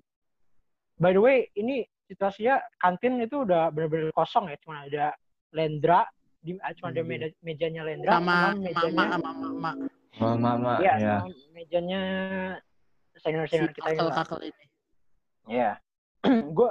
By 0.96 1.12
the 1.12 1.20
way, 1.20 1.52
ini 1.54 1.84
situasinya 2.06 2.56
kantin 2.78 3.20
itu 3.20 3.44
udah 3.44 3.68
bener-bener 3.70 4.12
kosong 4.12 4.48
ya, 4.48 4.56
cuma 4.58 4.84
ada 4.84 5.12
Lendra, 5.52 6.08
di, 6.38 6.56
ah, 6.58 6.72
cuma 6.72 6.90
ada 6.90 7.00
Iya. 7.00 7.08
meja- 7.08 7.38
mejanya 7.42 7.82
Lendra 7.84 8.12
Sama 8.14 8.38
mejanya, 8.54 8.92
mama 8.94 9.04
sama 9.12 9.30
mama. 9.52 9.72
mama 10.16 10.36
mama 10.38 10.74
iya, 10.80 10.94
ya 10.96 11.16
sama 11.20 11.28
mejanya 11.52 12.02
senior 13.18 13.46
Si 13.46 13.52
senior 13.52 13.72
kita 13.72 13.84
ini. 13.86 13.98
lah. 13.98 14.04
kakel-kakel 14.08 14.40
ini. 14.46 14.66
Iya. 15.50 15.72
gue 16.58 16.70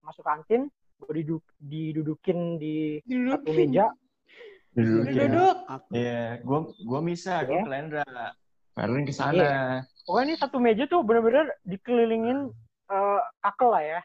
masuk 0.00 0.22
kantin, 0.22 0.70
gue 0.96 1.12
diduk, 1.16 1.42
didudukin 1.58 2.38
di 2.56 3.02
satu 3.02 3.50
meja. 3.50 3.90
Duduk 4.78 5.06
ya 5.10 5.22
Duduk. 5.26 5.56
iya 5.90 6.20
gua 6.46 6.58
gua 6.78 7.00
bisa 7.02 7.42
gua 7.42 7.54
Iya. 7.58 7.64
ke 7.66 7.70
Lendra 7.70 8.06
Karen 8.72 9.02
ke 9.02 9.12
sana 9.12 9.34
Iya. 9.34 9.58
Pokoknya 10.06 10.24
ini 10.24 10.34
satu 10.38 10.56
meja 10.56 10.84
tuh 10.86 11.02
bener-bener 11.02 11.50
dikelilingin 11.66 12.48
eh, 12.88 13.20
kakel 13.42 13.68
lah 13.68 13.82
ya. 13.84 14.00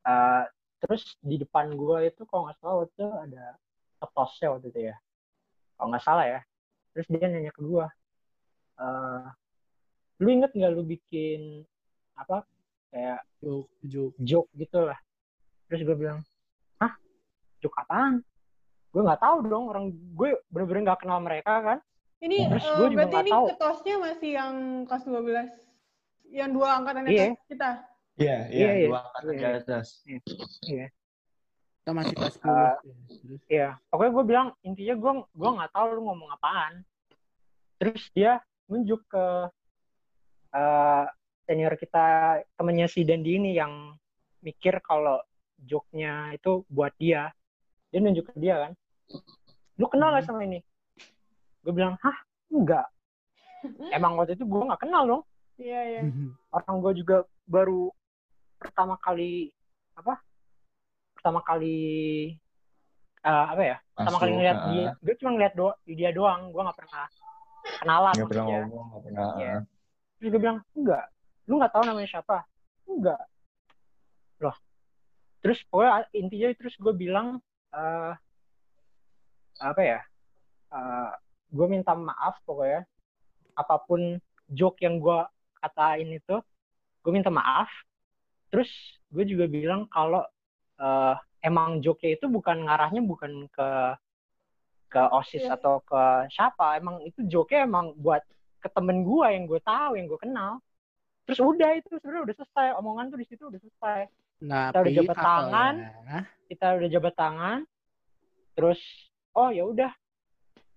Eh, 0.00 0.44
terus 0.80 1.02
di 1.20 1.36
depan 1.36 1.76
gua 1.76 2.00
itu 2.00 2.24
kalau 2.24 2.48
nggak 2.48 2.56
salah 2.58 2.74
waktu 2.80 2.92
itu 2.94 3.06
ada 3.10 3.44
ketosnya 3.98 4.48
waktu 4.54 4.66
itu 4.70 4.80
ya. 4.88 4.96
Kalau 5.76 5.88
nggak 5.90 6.04
salah 6.04 6.26
ya. 6.26 6.40
Terus 6.94 7.06
dia 7.08 7.26
nanya 7.26 7.50
ke 7.50 7.62
gua, 7.62 7.86
eh, 8.78 9.24
lu 10.20 10.28
inget 10.30 10.50
nggak 10.52 10.72
lu 10.72 10.82
bikin 10.84 11.64
apa 12.16 12.44
kayak 12.90 13.20
Juk, 13.40 13.66
juk. 13.82 14.12
joke 14.20 14.50
gitu 14.52 14.84
lah. 14.84 14.98
Terus 15.64 15.80
gue 15.80 15.96
bilang, 15.96 16.20
hah? 16.76 16.92
Joke 17.60 17.78
apaan? 17.78 18.24
Gue 18.90 19.02
nggak 19.04 19.20
tahu 19.20 19.36
dong 19.46 19.64
orang 19.70 19.84
gue 19.92 20.30
bener-bener 20.50 20.90
nggak 20.90 21.00
kenal 21.04 21.20
mereka 21.20 21.54
kan. 21.62 21.78
Ini 22.20 22.52
Terus 22.52 22.64
juga 22.66 22.88
berarti 23.00 23.16
ini 23.22 23.30
tahu. 23.32 23.46
ketosnya 23.54 23.94
masih 23.96 24.30
yang 24.34 24.54
kelas 24.84 25.04
12 25.06 25.48
yang 26.30 26.50
dua 26.52 26.68
angkatan 26.76 27.02
Iya. 27.06 27.32
atas 27.32 27.44
kita. 27.48 27.70
iya 28.16 28.36
Iya, 28.46 28.52
iya 28.52 28.70
iya. 28.76 28.88
dua 28.88 28.98
angkatan 29.00 29.24
di 29.24 29.36
Iya. 29.38 29.50
atas 29.56 29.86
Kita 31.80 31.90
masih 31.96 32.14
kelas 32.14 32.34
10. 32.36 32.44
Eh, 32.44 32.76
Iya, 33.48 33.68
pokoknya 33.88 34.12
gue 34.12 34.24
bilang 34.26 34.48
intinya 34.60 34.94
gue 34.94 35.12
gua 35.32 35.50
nggak 35.56 35.72
tahu 35.72 35.86
lu 35.96 36.02
ngomong 36.04 36.28
apaan. 36.30 36.84
Terus 37.76 38.04
dia 38.12 38.36
nunjuk 38.66 39.00
ke 39.06 39.26
eh, 40.50 41.04
senior 41.42 41.74
kita 41.74 42.06
temennya 42.54 42.86
si 42.86 43.00
Dandi 43.02 43.38
ini 43.38 43.54
yang 43.54 43.96
mikir 44.40 44.82
kalau 44.82 45.18
joke-nya 45.56 46.30
itu 46.32 46.62
buat 46.68 46.92
dia. 46.94 47.32
Dia 47.90 47.98
nunjuk 48.00 48.24
ke 48.30 48.34
dia 48.38 48.54
kan. 48.66 48.72
Lu 49.78 49.86
kenal 49.90 50.14
gak 50.14 50.26
sama 50.26 50.46
ini? 50.46 50.62
Gue 51.66 51.72
bilang, 51.74 51.98
hah? 52.00 52.16
Enggak. 52.50 52.86
Emang 53.96 54.16
waktu 54.16 54.34
itu 54.38 54.46
gue 54.46 54.62
nggak 54.64 54.82
kenal 54.82 55.02
dong. 55.06 55.22
Iya, 55.60 55.80
iya. 55.84 56.02
Orang 56.56 56.80
gue 56.80 57.02
juga 57.04 57.26
baru 57.44 57.90
pertama 58.56 58.96
kali 59.02 59.50
apa? 59.98 60.16
Pertama 61.18 61.44
kali 61.44 61.78
eh, 63.20 63.46
apa 63.52 63.62
ya? 63.62 63.76
pertama 64.00 64.16
kali 64.16 64.30
Masuk, 64.32 64.38
ngeliat 64.40 64.56
ah. 64.56 64.66
dia 64.72 64.84
gue 64.96 65.14
cuma 65.20 65.30
ngeliat 65.36 65.52
do 65.52 65.68
dia 65.84 66.10
doang 66.16 66.40
gue 66.48 66.62
nggak 66.64 66.78
pernah 66.80 67.04
kenalan 67.84 68.12
nggak 68.16 68.30
pernah 68.32 68.44
maksudnya. 68.48 68.64
ngomong 68.64 68.86
nggak 68.88 69.02
pernah 69.04 69.28
Iya. 69.36 69.52
ah. 69.52 69.60
terus 70.16 70.28
gue 70.32 70.40
bilang 70.40 70.58
enggak 70.72 71.04
lu 71.44 71.54
nggak 71.60 71.72
tahu 71.76 71.82
namanya 71.84 72.08
siapa 72.08 72.36
enggak 72.88 73.22
loh 74.40 74.56
terus 75.44 75.58
pokoknya 75.68 75.92
intinya 76.16 76.48
terus 76.56 76.74
gue 76.80 76.94
bilang 76.96 77.26
eh 77.74 78.12
apa 79.60 79.80
ya? 79.82 80.00
Eh 80.72 81.10
gue 81.50 81.66
minta 81.66 81.92
maaf 81.94 82.38
pokoknya. 82.46 82.86
Apa 83.58 83.82
pun 83.84 84.18
joke 84.50 84.80
yang 84.82 84.98
gue 85.02 85.18
katain 85.60 86.10
itu 86.10 86.36
gue 87.02 87.12
minta 87.12 87.30
maaf. 87.30 87.68
Terus 88.50 88.70
gue 89.10 89.24
juga 89.26 89.46
bilang 89.50 89.86
kalau 89.90 90.22
eh, 90.80 91.14
emang 91.44 91.80
joke 91.84 92.06
itu 92.06 92.26
bukan 92.26 92.66
ngarahnya 92.66 93.02
bukan 93.04 93.46
ke 93.52 93.68
ke 94.90 95.02
osis 95.14 95.46
Iya. 95.46 95.54
atau 95.54 95.78
ke 95.86 96.02
siapa. 96.34 96.74
Emang 96.80 96.98
itu 97.06 97.22
joke 97.30 97.54
emang 97.54 97.94
buat 97.94 98.22
ke 98.60 98.68
temen 98.74 99.06
gue 99.06 99.26
yang 99.30 99.44
gue 99.46 99.60
tahu 99.62 99.94
yang 99.96 100.10
gue 100.10 100.20
kenal. 100.20 100.58
Terus 101.28 101.38
udah 101.46 101.78
itu 101.78 101.94
sebenarnya 102.02 102.22
udah 102.26 102.36
selesai. 102.42 102.66
Omongan 102.82 103.14
tuh 103.14 103.18
di 103.22 103.26
situ 103.30 103.42
udah 103.46 103.60
selesai 103.62 104.00
Nah, 104.40 104.72
Kita 104.72 104.80
udah 104.80 104.92
jabat 104.94 105.16
kakak 105.16 105.26
tangan. 105.26 105.74
ya. 106.08 106.20
kita 106.48 106.66
udah 106.74 106.88
jabat 106.90 107.14
tangan 107.14 107.58
terus 108.50 108.80
oh 109.32 109.48
ya 109.48 109.62
udah 109.62 109.92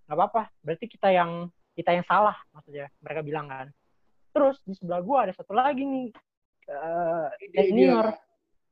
nggak 0.06 0.14
apa-apa 0.14 0.54
berarti 0.62 0.86
kita 0.86 1.10
yang 1.10 1.50
kita 1.74 1.90
yang 1.92 2.06
salah 2.06 2.38
maksudnya 2.52 2.92
mereka 3.00 3.26
bilang 3.26 3.50
kan 3.50 3.68
terus 4.30 4.62
di 4.62 4.78
sebelah 4.78 5.02
gua 5.02 5.26
ada 5.26 5.34
satu 5.34 5.52
lagi 5.52 5.82
nih 5.82 6.08
eh 6.70 7.28
Dia- 7.50 7.66
senior 7.66 8.08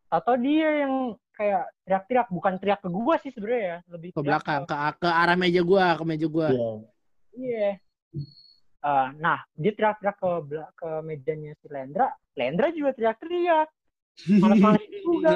atau 0.07 0.35
dia 0.37 0.85
yang 0.85 0.93
kayak 1.33 1.65
teriak-teriak 1.81 2.27
bukan 2.29 2.53
teriak 2.55 2.79
ke 2.79 2.89
gua 2.91 3.15
sih 3.17 3.31
sebenarnya 3.31 3.63
ya 3.65 3.77
lebih 3.89 4.09
ke 4.11 4.21
belakang 4.21 4.61
ke 4.67 4.75
ke 4.99 5.09
arah 5.09 5.33
meja 5.33 5.61
gua 5.63 5.97
ke 5.97 6.03
meja 6.05 6.27
gua 6.27 6.47
Iya. 6.51 6.69
Iya. 7.33 7.69
Eh, 8.81 9.07
nah, 9.17 9.39
dia 9.53 9.71
teriak-teriak 9.71 10.17
ke 10.17 10.29
ke 10.75 10.89
mejanya 11.01 11.53
si 11.55 11.65
Lendra. 11.65 12.09
Lendra 12.33 12.69
juga 12.69 12.91
teriak-teriak. 12.91 13.69
Malas-malas 14.21 14.83
juga. 15.01 15.31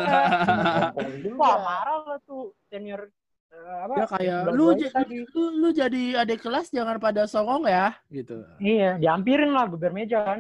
Wah, 1.36 1.56
marah 1.60 1.98
lah 2.06 2.18
tuh 2.24 2.54
senior 2.68 3.10
eh, 3.50 3.76
apa? 3.82 3.94
dia 3.94 4.06
kayak 4.08 4.40
lu, 4.52 4.66
gua 4.68 4.78
ja- 4.78 4.94
tadi. 4.94 5.18
lu 5.26 5.44
lu 5.58 5.70
jadi 5.72 6.04
adik 6.22 6.40
kelas 6.42 6.70
jangan 6.70 6.98
pada 6.98 7.24
songong 7.26 7.66
ya 7.66 7.96
gitu 8.10 8.44
Iya, 8.58 8.98
diampirin 8.98 9.52
lah 9.52 9.66
geber 9.68 9.90
meja 9.90 10.22
kan. 10.22 10.40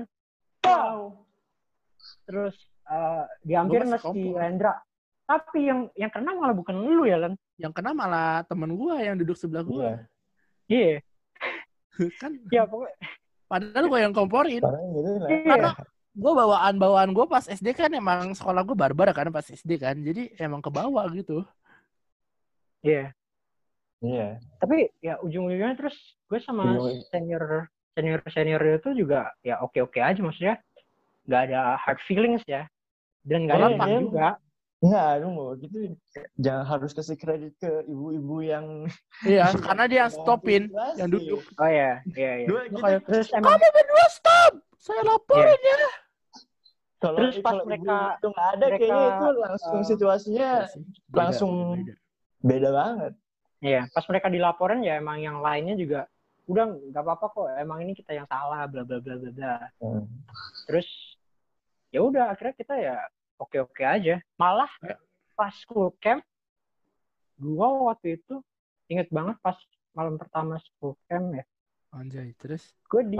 Wow. 0.61 1.25
Terus 2.25 2.55
eh, 2.85 3.23
diampirin 3.41 3.87
masih 3.87 4.11
si. 4.11 4.23
Tapi 5.25 5.59
yang 5.63 5.89
yang 5.95 6.11
kena 6.11 6.31
malah 6.31 6.53
bukan 6.53 6.75
lu 6.77 7.01
ya, 7.03 7.17
Len. 7.17 7.33
yang 7.57 7.73
kena 7.73 7.91
malah 7.91 8.45
temen 8.45 8.75
gua 8.75 8.99
yang 8.99 9.17
duduk 9.17 9.33
sebelah 9.33 9.65
gua 9.65 10.05
Iya. 10.67 11.01
kan 12.21 12.35
Iya, 12.51 12.69
pokoknya. 12.69 12.93
padahal 13.45 13.85
gua 13.87 13.99
yang 14.01 14.13
komporin 14.13 14.61
gitu 14.61 15.09
lah. 15.17 15.29
Iya. 15.33 15.49
Karena 15.49 15.71
gue 16.15 16.31
bawaan 16.31 16.79
bawaan 16.79 17.11
gue 17.11 17.25
pas 17.27 17.43
SD 17.43 17.75
kan 17.75 17.91
emang 17.91 18.31
sekolah 18.31 18.63
gue 18.63 18.71
barbar 18.73 19.11
kan 19.11 19.27
pas 19.29 19.43
SD 19.43 19.75
kan 19.77 19.99
jadi 19.99 20.31
emang 20.39 20.63
ke 20.63 20.71
bawah 20.71 21.03
gitu. 21.11 21.43
Iya. 22.81 23.11
Iya. 23.99 24.39
Tapi 24.61 24.87
ya 25.01 25.19
ujung-ujungnya 25.19 25.75
terus 25.75 25.95
gue 26.31 26.39
sama 26.39 26.63
Ujung- 26.71 27.03
senior 27.11 27.67
senior 27.95 28.19
senior 28.27 28.61
itu 28.75 28.91
juga 28.93 29.31
ya 29.41 29.59
oke 29.59 29.83
oke 29.83 29.99
aja 29.99 30.19
maksudnya. 30.19 30.55
Nggak 31.25 31.41
ada 31.51 31.61
hard 31.75 31.99
feelings 32.07 32.43
ya. 32.45 32.63
Dan 33.25 33.49
nggak 33.49 33.57
ada 33.57 33.67
Iya, 33.67 33.85
iya. 33.89 33.99
juga. 33.99 34.27
Enggak, 34.75 35.09
lu 35.17 35.27
mau 35.33 35.49
gitu. 35.57 35.77
Jangan 36.37 36.65
harus 36.67 36.91
kasih 36.93 37.17
kredit 37.17 37.57
ke 37.57 37.71
ibu-ibu 37.89 38.37
yang 38.39 38.85
iya 39.25 39.49
karena 39.65 39.83
dia 39.89 39.99
yang 40.05 40.13
stopin 40.13 40.69
yang 40.95 41.09
duduk. 41.09 41.41
Oh 41.57 41.65
ya 41.65 41.99
iya 42.13 42.31
iya. 42.39 42.47
Dua, 42.47 42.61
Lu 42.63 42.69
gitu. 42.69 42.83
kayak 42.83 43.01
terus 43.03 43.27
emang 43.33 43.51
kamu 43.57 43.67
berdua 43.73 44.05
stop! 44.13 44.51
Saya 44.77 45.01
laporin 45.01 45.57
ya 45.57 45.77
Kalau 47.05 47.17
Terus 47.21 47.35
pas 47.45 47.53
kalau 47.53 47.65
mereka- 47.69 48.17
itu 48.17 48.27
nggak 48.33 48.47
ada 48.49 48.65
mereka, 48.65 48.81
kayaknya 48.81 49.05
itu 49.05 49.27
langsung 49.37 49.77
eh, 49.77 49.85
situasinya 49.85 50.49
Beda, 50.65 51.13
langsung 51.13 51.51
beda. 51.77 51.95
beda 52.41 52.69
banget. 52.73 53.13
Iya, 53.61 53.81
pas 53.93 54.05
mereka 54.09 54.27
dilaporin 54.33 54.81
ya 54.81 54.97
emang 54.97 55.17
yang 55.21 55.37
lainnya 55.45 55.77
juga 55.77 56.09
udah 56.49 56.65
nggak 56.89 57.03
apa-apa 57.05 57.25
kok, 57.29 57.47
emang 57.61 57.77
ini 57.85 57.93
kita 57.93 58.17
yang 58.17 58.25
salah, 58.25 58.65
bla 58.65 58.81
bla 58.81 58.97
bla 58.97 59.15
bla 59.21 59.31
bla. 59.33 59.55
Hmm. 59.81 60.05
Terus 60.65 60.89
ya 61.93 62.01
udah 62.01 62.33
akhirnya 62.33 62.55
kita 62.57 62.73
ya 62.77 62.95
oke-oke 63.37 63.81
aja. 63.85 64.17
Malah 64.41 64.69
pas 65.37 65.53
school 65.61 65.93
camp, 66.01 66.25
gua 67.37 67.93
waktu 67.93 68.17
itu 68.17 68.41
inget 68.89 69.09
banget 69.09 69.37
pas 69.41 69.57
malam 69.97 70.17
pertama 70.19 70.59
school 70.61 70.93
camp 71.07 71.33
ya, 71.33 71.45
anjay 71.95 72.35
terus 72.37 72.61
gue 72.91 73.01
di, 73.07 73.17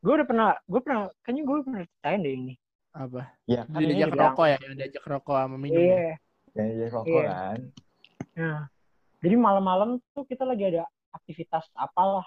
gue 0.00 0.12
udah 0.16 0.26
pernah, 0.26 0.56
gue 0.64 0.80
pernah, 0.80 1.12
kayaknya 1.20 1.42
gue 1.44 1.56
pernah 1.60 1.80
ceritain 1.84 2.20
deh 2.24 2.34
ini. 2.34 2.54
Apa 2.92 3.22
Ya 3.44 3.62
kan 3.68 3.80
diajak 3.80 4.12
rokok 4.12 4.46
ya 4.48 4.56
yang 4.60 4.74
diajak 4.76 5.04
rokok 5.04 5.36
sama 5.36 5.56
minum 5.56 5.80
ya? 5.80 5.96
Iya. 5.96 6.14
yang 6.56 6.66
jadi 6.74 6.88
rokok 6.90 7.20
Iya. 7.22 7.28
kan. 7.30 7.58
Nah, 8.38 8.60
jadi 9.18 9.34
malam-malam 9.34 9.90
tuh 10.14 10.24
kita 10.24 10.42
lagi 10.46 10.64
ada 10.70 10.86
aktivitas 11.10 11.66
apalah, 11.74 12.26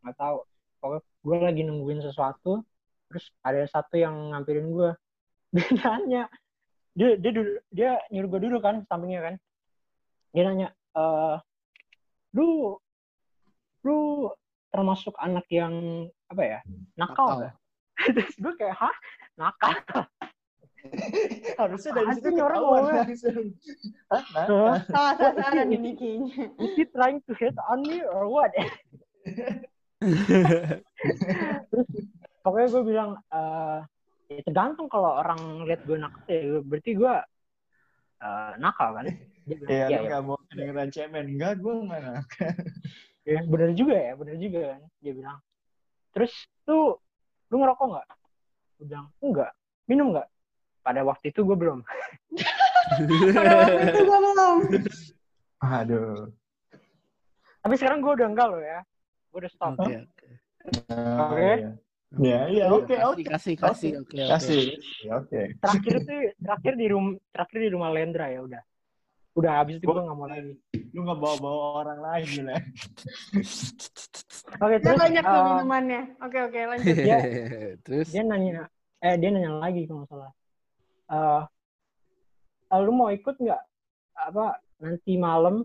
nggak 0.00 0.16
tahu. 0.16 0.38
Pokoknya 0.80 1.00
gue 1.20 1.36
lagi 1.44 1.62
nungguin 1.64 2.00
sesuatu, 2.00 2.64
terus 3.08 3.28
ada 3.40 3.60
satu 3.68 3.96
yang 3.96 4.32
ngampirin 4.32 4.72
gue. 4.72 4.90
Dia 5.56 5.66
nanya, 5.82 6.22
dia 6.94 7.18
dia 7.18 7.30
duduk, 7.34 7.58
dia 7.68 7.90
nyuruh 8.08 8.28
gue 8.30 8.40
duduk 8.46 8.62
kan 8.62 8.86
sampingnya 8.86 9.20
kan. 9.20 9.34
Dia 10.32 10.42
nanya, 10.46 10.68
eh, 10.94 11.36
lu 12.32 12.78
lu 13.82 14.28
termasuk 14.70 15.18
anak 15.18 15.44
yang 15.50 16.06
apa 16.30 16.42
ya 16.46 16.58
nakal 16.94 17.42
Nakal. 17.42 17.50
terus 18.14 18.32
gue 18.38 18.52
kayak 18.54 18.76
hah 18.78 18.94
nakal 19.40 19.72
Harusnya 21.60 21.92
dari 21.92 22.08
situ 22.16 22.40
orang 22.40 22.64
langsung. 23.04 23.52
Hah? 24.08 24.24
Salah 24.88 25.12
sasaran 25.20 25.68
ini 25.68 25.92
kayaknya. 25.92 26.48
is 26.64 26.72
he 26.72 26.88
trying 26.88 27.20
to 27.28 27.36
hit 27.36 27.52
on 27.68 27.84
me 27.84 28.00
or 28.00 28.24
what 28.28 28.48
pokoknya 32.40 32.68
gue 32.72 32.82
bilang 32.88 33.10
eh 33.28 33.84
ya 34.32 34.40
tergantung 34.48 34.88
kalau 34.88 35.20
orang 35.20 35.68
lihat 35.68 35.84
gue 35.84 36.00
nakal 36.00 36.24
ya 36.24 36.64
berarti 36.64 36.90
gue 36.96 37.14
eh, 38.24 38.52
nakal 38.56 38.96
kan 38.96 39.04
Iya, 39.50 39.56
"Iya, 39.68 39.84
lu 39.84 39.92
iya." 39.92 39.98
nggak 40.08 40.22
mau 40.24 40.38
kedengeran 40.46 40.88
cemen. 40.94 41.26
Enggak, 41.34 41.58
gue 41.58 41.74
mana. 41.82 42.22
Ya, 43.28 43.44
bener 43.44 43.76
juga 43.76 43.94
ya 43.94 44.12
bener 44.16 44.36
juga 44.40 44.60
kan 44.74 44.80
dia 45.04 45.12
bilang 45.12 45.38
terus 46.10 46.32
tuh 46.66 46.98
lu 47.52 47.56
ngerokok 47.62 47.86
nggak 47.94 48.06
gue 48.80 48.88
bilang 48.88 49.12
enggak 49.20 49.52
minum 49.84 50.16
nggak 50.16 50.24
pada 50.80 51.04
waktu 51.04 51.28
itu 51.28 51.44
gue 51.44 51.56
belum 51.56 51.84
Pada 53.36 53.52
waktu 53.54 53.82
itu 53.92 54.00
gue 54.02 54.18
belum. 54.18 54.56
Aduh. 55.60 56.32
tapi 57.60 57.74
sekarang 57.76 58.00
gue 58.00 58.12
udah 58.16 58.28
enggak 58.32 58.48
loh 58.48 58.62
ya 58.64 58.80
gue 59.30 59.38
udah 59.44 59.52
stop 59.52 59.76
oke 59.76 59.92
iya. 61.36 61.70
Ya, 62.10 62.50
iya, 62.50 62.66
oke, 62.74 62.90
oke. 63.06 63.22
kasih 63.22 63.54
kasih 63.54 64.02
oke 64.02 64.18
oke 64.18 64.30
Kasih. 64.34 64.74
Ya, 65.06 65.22
Oke. 65.22 65.54
terakhir 65.62 65.94
tuh 66.02 66.18
terakhir 66.42 66.74
di 66.74 66.86
rumah 66.90 67.14
terakhir 67.30 67.58
di 67.62 67.70
rumah 67.70 67.90
Lendra 67.94 68.26
ya 68.34 68.40
udah 68.42 68.62
udah 69.30 69.52
habis 69.62 69.78
itu 69.78 69.86
gue 69.86 69.94
nggak 69.94 70.18
mau 70.18 70.26
lagi 70.26 70.54
Lu 70.90 71.06
nggak 71.06 71.18
bawa-bawa 71.18 71.64
orang 71.80 71.98
lain 72.02 72.24
gila. 72.26 72.56
oke 74.58 74.66
Udah 74.66 74.78
terus 74.82 74.98
banyak 74.98 75.22
tuh 75.22 75.38
eh, 75.38 75.44
minumannya. 75.46 76.02
Oke 76.20 76.38
oke 76.42 76.60
lanjut. 76.66 76.96
dia 76.96 77.18
terus 77.86 78.08
dia 78.10 78.22
nanya 78.22 78.66
eh 78.98 79.14
dia 79.16 79.28
nanya 79.30 79.50
lagi 79.56 79.86
kalau 79.86 80.04
salah 80.06 80.30
eh 81.08 81.42
"Eh, 82.68 82.80
lu 82.80 82.90
mau 82.90 83.10
ikut 83.10 83.34
nggak 83.34 83.62
apa 84.20 84.46
nanti 84.78 85.14
malam 85.14 85.62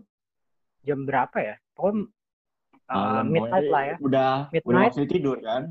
jam 0.82 1.02
berapa 1.02 1.34
ya 1.36 1.54
pokoknya 1.74 2.06
eh, 2.86 2.94
Malam, 2.94 3.26
midnight 3.26 3.66
lah 3.66 3.82
ya 3.84 3.96
Udah, 3.98 4.32
udah 4.46 4.50
Midnight. 4.54 4.90
waktu 4.94 5.04
tidur 5.06 5.36
kan? 5.40 5.62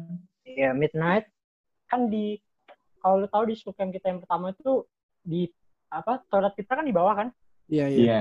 ya 0.45 0.71
midnight 0.71 1.25
kan 1.86 2.08
di 2.08 2.38
kalau 2.99 3.23
lu 3.23 3.27
tahu 3.27 3.43
di 3.45 3.55
school 3.55 3.71
camp 3.71 3.91
kita 3.91 4.10
yang 4.10 4.19
pertama 4.19 4.51
itu 4.51 4.84
di 5.21 5.47
apa 5.88 6.19
toilet 6.27 6.53
kita 6.53 6.75
kan 6.75 6.84
di 6.84 6.91
bawah 6.91 7.15
kan 7.15 7.27
iya 7.67 7.86
iya 7.89 8.01
Iya. 8.01 8.19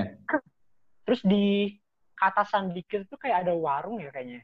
terus 1.05 1.21
di 1.21 1.75
atasan 2.17 2.71
dikit 2.71 3.05
tuh 3.05 3.19
kayak 3.19 3.45
ada 3.45 3.53
warung 3.53 4.01
ya 4.01 4.09
kayaknya 4.09 4.41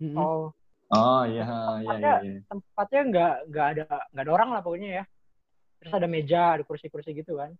Mm-mm. 0.00 0.16
oh 0.18 0.50
Oh 0.92 1.24
iya, 1.24 1.48
iya, 1.80 1.96
iya. 1.96 2.14
iya. 2.20 2.38
tempatnya 2.52 3.00
nggak 3.08 3.34
nggak 3.48 3.66
ada 3.72 3.84
nggak 4.12 4.24
ada 4.28 4.32
orang 4.36 4.50
lah 4.52 4.60
pokoknya 4.60 4.90
ya 5.00 5.04
terus 5.80 5.92
ada 5.96 6.04
meja 6.04 6.60
ada 6.60 6.62
kursi-kursi 6.68 7.16
gitu 7.16 7.40
kan 7.40 7.56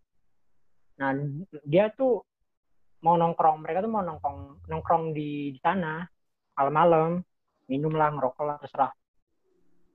nah 1.01 1.17
dia 1.65 1.89
tuh 1.89 2.21
mau 3.01 3.17
nongkrong 3.17 3.65
mereka 3.65 3.81
tuh 3.81 3.89
mau 3.89 4.05
nongkrong 4.05 4.69
nongkrong 4.69 5.17
di 5.17 5.57
di 5.57 5.61
sana 5.65 6.05
malam-malam 6.53 7.25
minum 7.73 7.97
lah 7.97 8.13
ngerokok 8.13 8.45
lah 8.45 8.57
terserah 8.61 8.93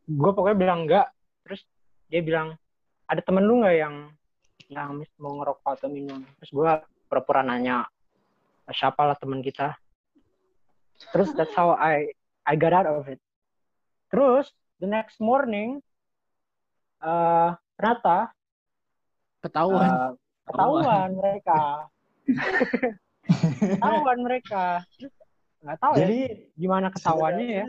gue 0.09 0.31
pokoknya 0.33 0.57
bilang 0.57 0.79
enggak 0.89 1.05
terus 1.45 1.61
dia 2.09 2.25
bilang 2.25 2.57
ada 3.05 3.21
temen 3.21 3.45
lu 3.45 3.61
nggak 3.61 3.75
yang 3.77 3.95
yang 4.67 4.99
mau 5.17 5.33
ngerokok 5.39 5.71
atau 5.79 5.87
minum. 5.87 6.23
Terus 6.39 6.51
gue 6.51 6.71
pura-pura 7.07 7.41
nanya 7.41 7.87
siapa 8.67 9.07
lah 9.07 9.15
teman 9.15 9.39
kita? 9.39 9.75
Terus 11.15 11.31
that's 11.35 11.55
how 11.55 11.71
I 11.73 12.11
I 12.43 12.53
got 12.59 12.75
out 12.75 12.87
of 12.87 13.07
it. 13.07 13.19
Terus 14.11 14.51
the 14.79 14.87
next 14.87 15.19
morning 15.23 15.79
eh 16.97 17.49
ternyata 17.77 18.33
ketahuan. 19.39 19.87
eh, 19.87 20.11
ketahuan 20.49 21.09
mereka. 21.15 21.59
Ketahuan 23.77 24.19
mereka. 24.23 24.63
Nggak 25.63 25.77
tahu 25.79 25.93
ya 25.95 25.99
Jadi 26.07 26.19
gimana 26.55 26.87
ketahuannya 26.91 27.47
ya. 27.63 27.67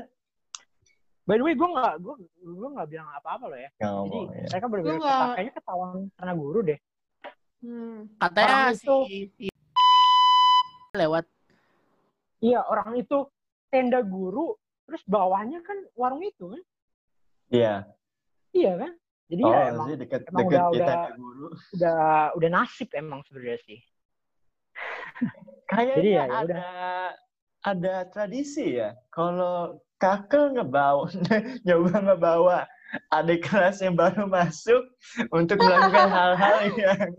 by 1.29 1.37
the 1.37 1.45
way 1.45 1.53
gue 1.53 1.69
nggak 1.69 1.95
gue 2.01 2.15
gue 2.41 2.69
nggak 2.73 2.89
bilang 2.89 3.09
apa-apa 3.13 3.45
loh 3.53 3.59
ya. 3.59 3.71
Nggak 3.77 3.91
jadi 3.93 3.93
ngomong 3.93 4.27
ya. 4.33 4.49
mereka 4.49 4.67
keta- 4.97 5.35
kayaknya 5.37 5.55
ketahuan 5.61 5.91
karena 6.17 6.33
guru 6.35 6.59
deh 6.65 6.79
Hmm. 7.59 8.07
katanya 8.23 8.71
Orang 8.71 8.79
si 8.79 8.87
itu- 8.87 9.07
si- 9.51 9.51
lewat 10.95 11.25
iya 12.39 12.63
orang 12.63 12.95
itu 12.97 13.27
tenda 13.67 13.99
guru 14.01 14.55
terus 14.87 15.03
bawahnya 15.05 15.59
kan 15.61 15.75
warung 15.93 16.23
itu 16.23 16.49
kan 16.49 16.63
Iya. 17.51 17.75
iya 18.53 18.73
kan 18.77 18.93
Jadi 19.29 19.43
oh, 19.45 19.53
ya 19.53 19.61
emang 19.69 19.87
sih 19.87 19.97
deket 19.99 20.21
emang 20.25 20.41
deket 20.41 20.57
udah- 20.57 20.71
kita 20.73 20.85
udah- 20.89 21.17
guru. 21.19 21.47
udah 21.77 22.01
udah 22.33 22.49
nasib 22.49 22.89
emang 22.97 23.21
sebenarnya 23.29 23.59
sih. 23.61 23.79
Kayaknya 25.69 25.95
Jadi 26.01 26.09
ya, 26.09 26.25
ya 26.25 26.33
ada 26.41 26.65
ada 27.61 27.95
tradisi 28.09 28.81
ya. 28.81 28.97
Kalau 29.13 29.77
kakak 30.01 30.57
ngebawa 30.57 31.13
nyoba 31.69 31.95
ngebawa 32.01 32.59
adik 33.13 33.45
kelas 33.45 33.85
yang 33.85 33.95
baru 33.95 34.25
masuk 34.25 34.83
untuk 35.33 35.61
melakukan 35.61 36.09
hal-hal 36.09 36.57
yang 36.81 37.13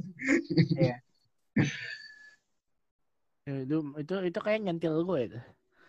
Ya, 3.49 3.65
itu 3.65 3.77
itu 3.97 4.13
itu 4.29 4.39
kayak 4.45 4.61
nyentil 4.61 5.01
gue 5.01 5.19
itu. 5.25 5.39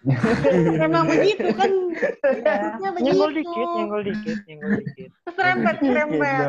Emang 0.81 1.05
begitu 1.05 1.53
kan. 1.53 1.69
Ya, 2.41 2.73
Harusnya 2.73 2.91
nyenggol 3.05 3.31
begitu. 3.37 3.53
dikit, 3.53 3.69
nyenggol 3.77 4.03
dikit, 4.09 4.39
nyenggol 4.49 4.73
dikit. 4.81 5.11
Serempet, 5.37 5.77
serempet. 5.85 6.47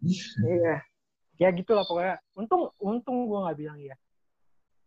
Gitu. 0.00 0.40
Iya. 0.48 0.76
Ya 1.36 1.48
gitu 1.52 1.76
lah 1.76 1.84
pokoknya. 1.84 2.16
Untung 2.32 2.72
untung 2.80 3.28
gue 3.28 3.36
nggak 3.36 3.58
bilang 3.60 3.78
iya. 3.84 3.96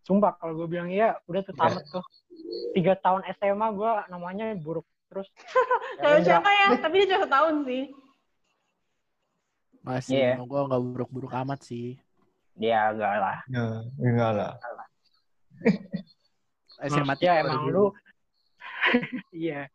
Sumpah 0.10 0.34
kalau 0.42 0.58
gue 0.58 0.68
bilang 0.74 0.90
iya 0.90 1.22
udah 1.30 1.42
tuh 1.46 1.54
tamat 1.54 1.86
tuh. 1.94 2.02
Tiga 2.74 2.98
tahun 2.98 3.22
SMA 3.38 3.68
gue 3.78 3.92
namanya 4.10 4.58
buruk 4.58 4.90
terus. 5.16 5.32
Kalau 6.04 6.20
Ya, 6.20 6.26
siapa 6.28 6.50
ya? 6.52 6.68
Tapi 6.84 6.96
dia 7.00 7.08
cuma 7.16 7.24
setahun 7.24 7.56
sih. 7.64 7.84
Masih 9.86 10.18
Iya. 10.20 10.36
gue 10.44 10.60
nggak 10.68 10.82
buruk-buruk 10.92 11.32
amat 11.46 11.60
sih. 11.64 11.96
Dia 12.60 12.92
enggak 12.92 13.16
lah. 13.24 13.38
Ya, 13.48 13.64
enggak 13.96 14.32
lah. 14.36 14.52
SMA 16.92 17.16
ya 17.24 17.40
emang 17.40 17.72
lu 17.72 17.96
iya 19.32 19.72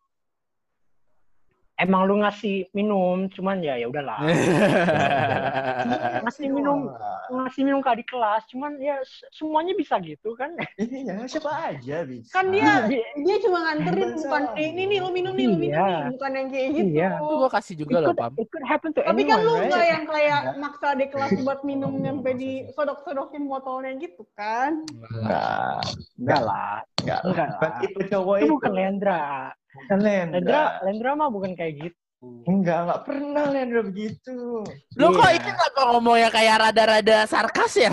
emang 1.80 2.04
lu 2.04 2.20
ngasih 2.20 2.68
minum 2.72 3.28
cuman 3.32 3.60
ya 3.60 3.76
ya 3.76 3.88
udahlah 3.88 4.20
ngasih 6.24 6.48
minum 6.52 6.92
ngasih 7.30 7.62
minum 7.64 7.80
ke 7.80 7.88
adik 7.90 8.08
kelas 8.10 8.42
cuman 8.50 8.76
ya 8.78 9.00
semuanya 9.32 9.72
bisa 9.74 9.96
gitu 10.02 10.34
kan 10.36 10.52
Iya, 10.76 11.24
siapa 11.30 11.50
aja 11.72 12.04
bisa. 12.04 12.30
Kan 12.34 12.52
dia 12.52 12.84
Iya. 12.88 13.04
dia 13.16 13.36
cuma 13.44 13.58
nganterin 13.64 14.10
Bukan 14.20 14.42
eh, 14.58 14.66
ini 14.72 14.82
nih 14.90 14.98
lu 15.00 15.10
minum 15.12 15.32
nih 15.32 15.46
lu 15.46 15.56
minum 15.56 15.72
Iya. 15.72 15.86
nih 15.86 16.10
bukan 16.16 16.30
yang 16.34 16.48
kayak 16.50 16.68
gitu. 16.74 16.88
Iya. 16.90 17.10
Itu 17.16 17.34
gue 17.40 17.50
kasih 17.50 17.74
juga 17.78 17.96
loh, 18.00 18.14
Pam. 18.16 18.32
it 18.36 18.48
could 18.50 18.66
happen 18.66 18.90
to 18.92 19.00
Tapi 19.00 19.22
kan 19.24 19.40
anyone 19.40 19.44
lu 19.46 19.52
right? 19.56 19.68
nggak 19.70 19.84
yang 19.86 20.04
kayak 20.04 20.40
maksa 20.58 20.86
adik 20.92 21.08
kelas 21.14 21.32
buat 21.40 21.60
minum 21.62 21.92
sampai 22.02 22.32
di 22.36 22.50
sodok-sodokin 22.74 23.42
botolnya 23.46 23.92
gitu 23.96 24.22
kan? 24.34 24.82
Enggak, 24.90 25.80
enggak 26.18 26.40
lah 26.42 26.76
enggak. 27.00 27.20
Lah. 27.24 27.72
tipe 27.80 28.00
cowok 28.10 28.34
itu 28.36 28.44
itu. 28.44 28.52
bukan 28.58 28.72
Lendra 28.74 29.54
Bukan 29.70 29.98
Lendra 29.98 30.35
Lendra. 30.35 30.62
Lendra 30.83 31.11
mah 31.14 31.28
bukan 31.28 31.52
kayak 31.54 31.74
gitu 31.78 31.98
Enggak, 32.20 32.85
enggak 32.85 33.00
pernah 33.09 33.44
Lendra 33.48 33.80
begitu. 33.80 34.61
Lu 34.92 35.06
kok 35.11 35.24
Iya. 35.24 35.40
ini 35.40 35.48
kenapa 35.48 35.80
ngomongnya 35.88 36.28
kayak 36.28 36.56
rada-rada 36.61 37.24
sarkas 37.24 37.80
ya? 37.80 37.88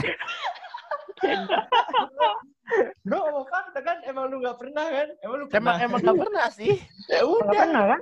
Gue 3.07 3.15
ngomong 3.15 3.47
fakta 3.47 3.79
kan, 3.79 4.03
emang 4.03 4.27
lu 4.27 4.43
enggak 4.43 4.59
pernah 4.59 4.83
kan? 4.83 5.07
Emang 5.23 5.37
lu 5.39 5.45
Emang 5.47 5.79
pernah? 5.79 5.81
emang 5.87 5.99
gak 6.03 6.19
pernah 6.27 6.45
sih. 6.51 6.75
Ya 7.07 7.23
udah, 7.23 7.55
pernah 7.55 7.83
kan 7.95 8.01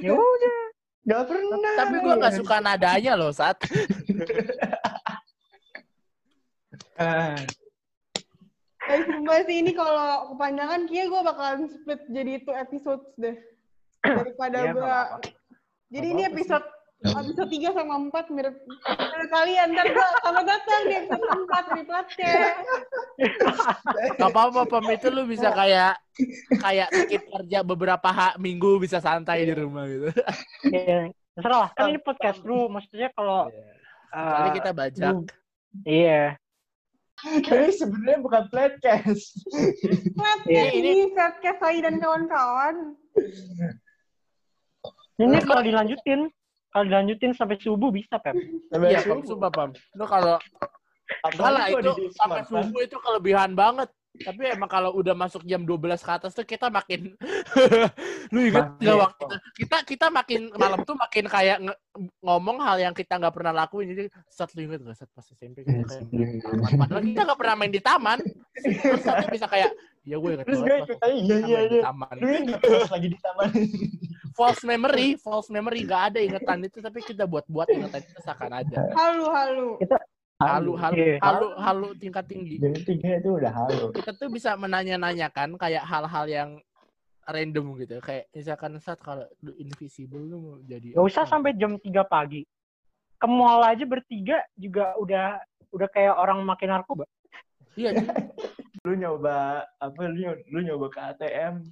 ya 0.00 0.12
udah 0.16 0.56
enggak 1.04 1.24
pernah. 1.28 1.72
Tapi 1.76 1.94
gue 2.00 2.14
nggak 2.16 2.34
suka 2.40 2.56
nadanya 2.64 3.12
loh 3.20 3.28
saat. 3.28 3.60
Tapi 8.90 9.02
sumpah 9.06 9.38
sih 9.46 9.56
ini 9.62 9.72
kalau 9.72 10.34
kepanjangan 10.34 10.80
kia 10.90 11.06
gue 11.06 11.22
bakalan 11.22 11.70
split 11.70 12.02
jadi 12.10 12.30
itu 12.42 12.50
episode 12.50 13.02
deh. 13.14 13.36
Daripada 14.02 14.58
Iya, 14.58 14.72
gue. 14.74 14.96
Jadi 15.90 16.06
Nggak 16.06 16.18
ini 16.18 16.22
episode 16.26 16.66
episode 17.00 17.48
3 17.48 17.72
sama 17.72 17.94
4 17.96 18.34
mirip 18.34 18.56
mirip 18.66 19.28
kalian. 19.30 19.68
Ntar 19.72 19.86
gue 19.88 20.08
sama 20.20 20.40
datang 20.42 20.80
di 20.84 20.94
episode 20.98 21.22
4 21.24 21.78
di 21.78 21.82
podcast. 21.86 22.58
Gak 24.16 24.28
apa-apa, 24.28 24.60
Pam. 24.66 24.84
Itu 24.90 25.08
lu 25.08 25.24
bisa 25.24 25.48
kayak 25.50 25.94
kayak 26.58 26.88
skip 26.92 27.22
kerja 27.30 27.58
beberapa 27.62 28.08
ha- 28.10 28.36
minggu 28.36 28.82
bisa 28.82 28.98
santai 28.98 29.46
di 29.46 29.54
rumah 29.54 29.86
gitu. 29.86 30.10
ya 30.68 31.08
terserah 31.30 31.58
lah 31.64 31.70
kan 31.72 31.88
ini 31.88 32.00
podcast 32.02 32.42
lu 32.42 32.66
maksudnya 32.68 33.08
kalau 33.14 33.48
Kali 34.10 34.48
eh, 34.50 34.54
kita 34.58 34.70
bajak. 34.74 35.14
iya 35.86 36.34
Tapi 37.46 37.70
sebenarnya 37.72 38.18
bukan 38.24 38.42
podcast. 38.48 39.24
Podcast 40.16 40.48
Iya. 40.48 40.72
ini 40.72 40.92
podcast 41.12 41.58
saya 41.60 41.78
dan 41.84 41.94
kawan-kawan. 42.00 42.74
ini 45.20 45.36
kalau 45.44 45.62
dilanjutin 45.62 46.32
kalau 46.70 46.84
dilanjutin 46.86 47.32
sampai 47.36 47.58
subuh 47.60 47.90
bisa 47.90 48.16
pep 48.22 48.32
Sampai 48.70 48.94
Pam. 48.94 49.02
subuh. 49.04 49.26
Sumpah, 49.26 49.50
Pam. 49.52 49.70
Lu 49.98 50.04
kalau 50.06 50.36
Apalagi 51.26 51.34
Enggak 51.34 51.50
lah, 51.50 51.66
kalau 51.66 51.94
itu 51.98 52.14
sampai 52.14 52.42
subuh 52.46 52.80
itu 52.86 52.96
kelebihan 53.02 53.50
banget. 53.58 53.90
Tapi 54.10 54.42
emang 54.52 54.66
kalau 54.66 54.90
udah 54.98 55.14
masuk 55.14 55.46
jam 55.46 55.62
12 55.62 56.02
ke 56.02 56.10
atas 56.10 56.34
tuh 56.34 56.42
kita 56.42 56.66
makin 56.66 57.14
lu 58.34 58.40
inget 58.42 58.66
Makin. 58.66 58.82
nggak 58.82 58.98
waktu 58.98 59.24
kita 59.54 59.76
kita 59.86 60.06
makin 60.10 60.40
malam 60.58 60.82
tuh 60.82 60.98
makin 60.98 61.24
kayak 61.30 61.56
nge- 61.62 61.80
ngomong 62.18 62.58
hal 62.58 62.76
yang 62.82 62.94
kita 62.94 63.16
nggak 63.16 63.34
pernah 63.34 63.54
lakuin. 63.54 63.94
Jadi 63.94 64.04
saat 64.26 64.50
lu 64.58 64.66
inget 64.66 64.82
nggak? 64.82 64.98
Saat 64.98 65.10
pas 65.14 65.26
SMP 65.30 65.62
kita 65.62 65.86
kayak 65.86 66.04
padahal 66.74 67.02
kita 67.06 67.20
nggak 67.22 67.38
pernah 67.38 67.54
main 67.54 67.72
di 67.72 67.82
taman. 67.82 68.18
Terus 68.60 69.02
satu 69.06 69.24
bisa 69.30 69.46
kayak 69.46 69.70
ya 70.02 70.16
gue 70.16 70.30
inget 70.32 70.46
Terus 70.48 70.60
gue 70.64 70.76
ikut 70.80 70.98
aja, 71.00 71.12
iya 71.14 71.36
kita 71.38 71.48
iya 71.48 71.60
di 71.70 71.76
iya. 71.78 71.82
taman. 71.86 72.14
Lu 72.18 72.26
ingat 72.28 72.90
lagi 72.90 73.08
di 73.08 73.18
taman. 73.22 73.48
false 74.38 74.62
memory 74.66 75.08
false 75.22 75.48
memory. 75.54 75.86
Nggak 75.86 76.02
ada 76.12 76.18
ingetan 76.18 76.58
itu 76.66 76.78
tapi 76.82 76.98
kita 77.06 77.24
buat 77.30 77.46
buat 77.46 77.70
ingetan 77.70 78.02
itu 78.02 78.20
seakan 78.26 78.52
ada. 78.58 78.80
Halu 78.94 79.26
halu. 79.30 79.68
Halu 80.40 80.72
halu 80.74 80.96
Iya. 80.96 81.16
halu 81.20 81.46
halu 81.54 81.88
tingkat 81.94 82.24
tinggi 82.24 82.56
Jadi 82.56 82.80
tiga 82.82 83.20
itu 83.20 83.30
udah 83.36 83.52
halo. 83.52 83.92
kita 83.92 84.10
tuh 84.12 84.28
bisa 84.28 84.56
menanya-nanyakan 84.56 85.54
kayak 85.54 85.84
hal-hal 85.84 86.24
yang 86.26 86.50
random 87.24 87.76
gitu 87.78 88.00
kayak 88.00 88.26
misalkan 88.32 88.80
saat 88.80 88.98
kalau 88.98 89.22
lu 89.40 89.52
invisible 89.54 90.18
lu 90.18 90.36
mau 90.40 90.56
jadi 90.64 90.96
Gak 90.96 91.06
usah 91.06 91.24
sampai 91.24 91.54
jam 91.54 91.76
3 91.76 91.84
pagi. 92.02 92.42
Ke 93.14 93.28
mall 93.28 93.60
aja 93.62 93.84
bertiga 93.84 94.40
juga 94.56 94.96
udah 94.96 95.38
udah 95.70 95.88
kayak 95.88 96.16
orang 96.16 96.40
makin 96.40 96.72
narkoba. 96.72 97.04
iya. 97.76 97.92
Lu 98.80 98.96
nyoba 98.96 99.60
apa 99.76 100.08
lu, 100.08 100.16
nyoba, 100.16 100.40
lu 100.48 100.58
nyoba 100.64 100.86
ke 100.88 101.00
ATM 101.04 101.68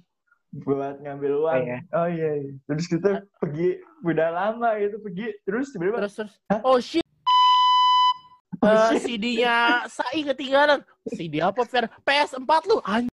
buat 0.61 1.01
ngambil 1.01 1.41
uang. 1.41 1.57
Oh, 1.57 1.65
iya. 1.65 1.77
Oh 1.89 2.05
iya. 2.07 2.31
iya. 2.37 2.53
Terus 2.69 2.85
kita 2.85 3.11
pergi 3.41 3.81
udah 4.05 4.29
lama 4.29 4.77
gitu 4.77 5.01
pergi 5.01 5.33
terus 5.41 5.73
tiba-tiba 5.73 6.05
terus 6.05 6.13
terus 6.21 6.33
oh 6.61 6.77
shit 6.77 7.01
Eh, 8.59 8.91
CD-nya 8.99 9.55
Sai 9.87 10.21
ketinggalan. 10.21 10.83
CD 11.07 11.39
apa 11.39 11.63
Fer? 11.63 11.87
PS4 12.01 12.51
lu. 12.65 12.77
Anj- 12.83 13.07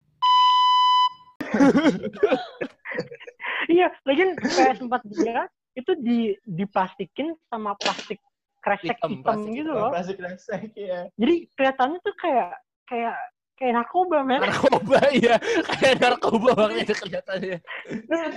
Iya, 3.66 3.88
lagian 4.04 4.36
PS4 4.36 4.94
dia 5.10 5.48
itu 5.74 5.92
di 5.98 6.18
diplastikin 6.46 7.34
sama 7.48 7.74
plastik 7.74 8.20
kresek 8.60 8.94
Hitam, 8.94 9.10
hitam, 9.10 9.24
plastik 9.24 9.52
gitu 9.52 9.70
Oh, 9.70 9.76
loh. 9.76 9.90
plastik 9.90 10.18
resek 10.18 10.70
ya. 10.74 11.00
Jadi 11.16 11.34
kelihatannya 11.52 11.98
tuh 12.00 12.14
kayak 12.16 12.52
kayak 12.86 13.16
kayak 13.54 13.72
narkoba, 13.78 14.26
men. 14.26 14.42
narkoba 14.42 14.98
iya. 15.20 15.36
Kayak 15.78 15.96
narkoba 16.02 16.50
banget 16.58 16.90
itu 16.90 16.94
kelihatannya. 17.04 17.58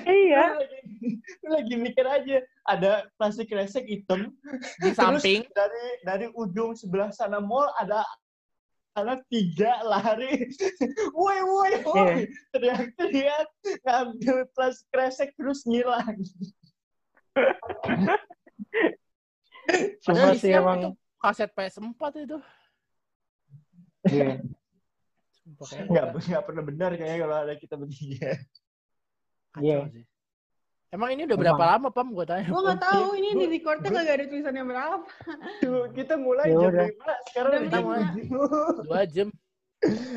iya. 0.06 0.43
Lu 0.53 0.60
lagi, 0.62 0.80
lagi 1.45 1.75
mikir 1.75 2.06
aja 2.06 2.38
ada 2.67 2.91
plastik 3.17 3.49
resek 3.49 3.88
hitam 3.88 4.34
Di 4.82 4.93
terus 4.93 4.97
samping 4.97 5.41
dari 5.51 5.86
dari 6.06 6.27
ujung 6.34 6.77
sebelah 6.77 7.10
sana 7.10 7.41
mall 7.41 7.69
ada 7.82 8.06
anak 8.97 9.21
tiga 9.30 9.77
lari, 9.86 10.49
woi 11.17 11.39
woi 11.45 11.73
woi, 11.86 12.25
teriak-teriak 12.49 13.45
ngambil 13.86 14.49
plastik 14.58 14.89
resek 14.89 15.30
terus 15.38 15.62
ngilang. 15.70 16.18
Cuma 20.01 20.34
sih 20.34 20.49
emang 20.49 20.82
itu 20.82 20.89
kaset 21.22 21.49
PS4 21.53 22.01
itu. 22.26 22.38
iya. 24.09 24.41
Nggak 25.88 26.06
nggak 26.28 26.43
pernah 26.43 26.64
benar 26.66 26.91
kayaknya 27.00 27.20
kalau 27.24 27.36
ada 27.48 27.54
kita 27.56 27.76
bertiga. 27.80 28.32
Iya. 29.58 29.88
sih. 29.89 30.04
Emang 30.88 31.12
ini 31.12 31.28
udah 31.28 31.36
berapa 31.36 31.60
Emang. 31.60 31.72
lama, 31.84 31.88
Pam? 31.91 32.08
Gue 32.16 32.24
tanya. 32.24 32.48
Gue 32.48 32.62
nggak 32.64 32.80
tahu 32.80 33.08
ini 33.20 33.30
di 33.36 33.45
recordnya 33.60 33.89
kagak 33.91 34.16
ada 34.16 34.26
tulisannya 34.32 34.64
berapa. 34.64 34.98
Tuh, 35.60 35.84
kita 35.91 36.16
mulai 36.16 36.48
Ya 36.48 36.56
jam 36.64 36.72
lima, 36.72 37.14
sekarang 37.28 37.52
Jam 37.52 37.60
udah 37.60 37.68
jam. 37.68 37.84
Dua 38.88 39.02
jam. 39.04 39.28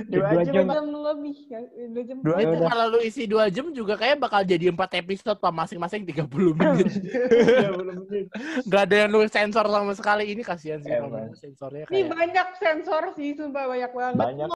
Dua 0.06 0.28
Dua 0.30 0.42
jam. 0.46 0.54
jam. 0.54 0.62
Dua 0.62 0.74
jam 0.78 0.86
lebih 0.94 1.36
ya, 1.50 1.60
dua 1.90 2.02
jam. 2.06 2.16
Dua 2.22 2.38
itu 2.38 2.56
kalau 2.70 2.84
lu 2.86 2.98
isi 3.02 3.22
dua 3.26 3.44
jam 3.50 3.66
juga 3.74 3.98
kayak 3.98 4.16
bakal 4.22 4.40
jadi 4.46 4.70
empat 4.70 4.90
episode 5.02 5.42
Pam. 5.42 5.54
Masing-masing 5.58 6.06
30 6.06 6.30
menit. 6.58 6.86
Ya, 7.34 7.70
belum 7.74 7.96
menit. 8.06 8.26
Gak 8.70 8.82
ada 8.86 8.94
yang 8.94 9.10
lu 9.10 9.26
sensor 9.26 9.66
sama 9.66 9.92
sekali. 9.98 10.30
Ini 10.30 10.42
kasihan 10.46 10.78
sih. 10.86 10.94
Emang. 10.94 11.10
Pam. 11.10 11.34
Sensornya 11.34 11.82
Ini 11.90 11.98
kayak... 11.98 12.14
banyak 12.14 12.48
sensor 12.62 13.02
sih, 13.18 13.34
sumpah 13.34 13.66
banyak 13.66 13.90
banget. 13.90 14.22
Banyak. 14.22 14.48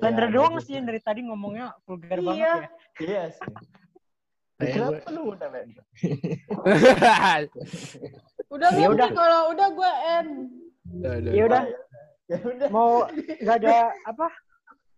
Lendra 0.00 0.26
Ya, 0.26 0.32
doang 0.32 0.54
gitu. 0.56 0.64
sih 0.64 0.72
yang 0.80 0.86
dari 0.88 1.00
tadi 1.00 1.20
ngomongnya 1.22 1.76
vulgar 1.84 2.16
Iya. 2.16 2.24
banget 2.24 2.40
ya. 2.40 2.68
Iya 2.98 3.22
sih. 3.36 3.52
Kenapa 4.58 5.08
lu 5.12 5.20
undang 5.30 5.52
Lendra? 5.54 5.82
Udah 8.48 8.68
Ya 8.72 8.88
udah. 8.88 9.08
kalau 9.12 9.40
udah 9.52 9.68
gue 9.70 9.92
end. 10.18 10.30
Ya 11.04 11.44
udah, 11.44 11.62
Ya 12.28 12.38
udah. 12.40 12.68
mau 12.72 13.04
nggak 13.12 13.56
ada 13.64 13.92
apa? 14.04 14.28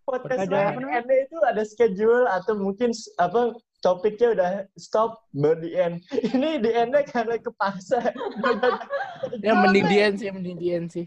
podcast 0.00 0.50
Ada 0.50 0.74
end 0.74 1.06
itu 1.06 1.38
ada 1.46 1.62
schedule 1.62 2.26
atau 2.26 2.58
mungkin 2.58 2.90
apa 3.22 3.54
topiknya 3.78 4.28
udah 4.34 4.50
stop 4.74 5.22
baru 5.30 5.62
di 5.62 5.70
end. 5.74 6.02
Ini 6.34 6.58
di 6.58 6.70
endnya 6.74 7.06
karena 7.06 7.38
kepaksa. 7.38 7.98
Ya 9.44 9.52
mending 9.54 9.86
di 9.86 9.96
end 10.00 10.16
sih, 10.18 10.26
mending 10.32 10.56
di 10.58 10.68
end 10.72 10.88
sih. 10.90 11.06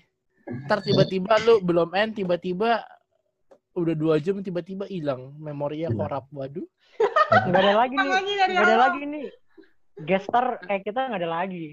Ntar 0.68 0.84
tiba-tiba 0.84 1.36
lu 1.44 1.60
belum 1.60 1.92
end, 1.98 2.16
tiba-tiba 2.16 2.84
udah 3.74 3.96
dua 3.98 4.16
jam 4.22 4.40
tiba-tiba 4.46 4.86
hilang 4.86 5.34
memorinya 5.42 5.90
Hilang. 5.90 6.00
korap 6.06 6.26
waduh 6.30 6.68
Nggak 7.34 7.62
ada 7.66 7.74
lagi 7.74 7.96
nih, 7.98 8.12
nggak 8.46 8.66
ada 8.70 8.78
lagi 8.78 9.02
nih. 9.10 9.26
Gestar 10.06 10.46
kayak 10.62 10.82
kita 10.86 11.00
nggak 11.10 11.22
ada 11.26 11.32
lagi. 11.42 11.66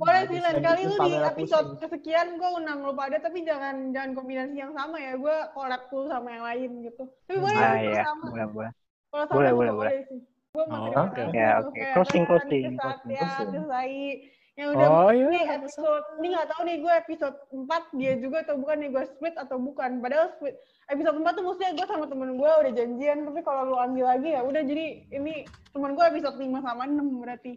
Boleh 0.00 0.22
sih 0.32 0.40
lain 0.40 0.58
kali 0.64 0.82
lu 0.88 0.96
di 1.04 1.12
episode 1.12 1.68
kesekian 1.76 2.40
gue 2.40 2.50
undang 2.56 2.80
lu 2.80 2.96
pada 2.96 3.20
tapi 3.20 3.44
jangan 3.44 3.92
jangan 3.92 4.16
kombinasi 4.16 4.56
yang 4.56 4.72
sama 4.72 4.96
ya. 4.96 5.16
Gue 5.20 5.36
collab 5.52 5.82
tuh 5.92 6.08
sama 6.08 6.28
yang 6.32 6.44
lain 6.44 6.70
gitu. 6.88 7.04
Tapi 7.28 7.36
boleh 7.36 7.56
Ah 7.56 7.60
kalau 7.60 7.84
iya, 7.84 8.02
sama. 8.04 8.26
boleh 8.32 8.46
boleh. 8.48 8.72
Kalau 9.10 9.24
sama 9.28 9.36
Boleh, 9.36 9.50
juga 9.50 9.58
boleh, 9.60 9.72
boleh. 9.76 9.92
sih. 10.08 10.20
Gue 10.50 10.64
mau 10.66 10.74
Oh, 10.74 10.82
terima 10.82 11.02
oke. 11.04 11.20
kasih 11.20 11.36
Ya, 11.36 11.50
untuk 11.50 11.68
oke. 11.68 11.80
Ferhan, 11.80 11.94
Closing, 11.94 12.24
closing, 12.26 12.64
ke 12.64 12.80
Satya, 12.80 13.28
closing. 13.28 13.64
Yang 14.58 14.74
udah 14.74 14.88
oh 14.90 15.10
iya 15.14 15.24
ini 15.30 15.40
episode 15.46 16.04
ini 16.18 16.26
nggak 16.34 16.48
tahu 16.50 16.60
nih 16.66 16.76
gue 16.82 16.92
episode 16.92 17.36
4 17.54 17.98
dia 17.98 18.12
juga 18.18 18.36
atau 18.42 18.56
bukan 18.58 18.76
nih 18.78 18.90
gue 18.90 19.04
split 19.08 19.34
atau 19.38 19.56
bukan 19.56 19.90
padahal 19.98 20.26
split 20.34 20.54
episode 20.90 21.16
4 21.16 21.32
tuh 21.32 21.44
maksudnya 21.46 21.72
gue 21.78 21.86
sama 21.86 22.06
temen 22.06 22.30
gue 22.34 22.50
udah 22.50 22.72
janjian 22.74 23.18
tapi 23.24 23.40
kalau 23.40 23.62
lu 23.64 23.76
ambil 23.78 24.04
lagi 24.10 24.28
ya 24.34 24.42
udah 24.42 24.62
jadi 24.62 24.86
ini 25.08 25.34
temen 25.70 25.94
gue 25.94 26.04
episode 26.04 26.36
5 26.36 26.50
sama 26.60 26.82
6 26.84 27.22
berarti 27.22 27.52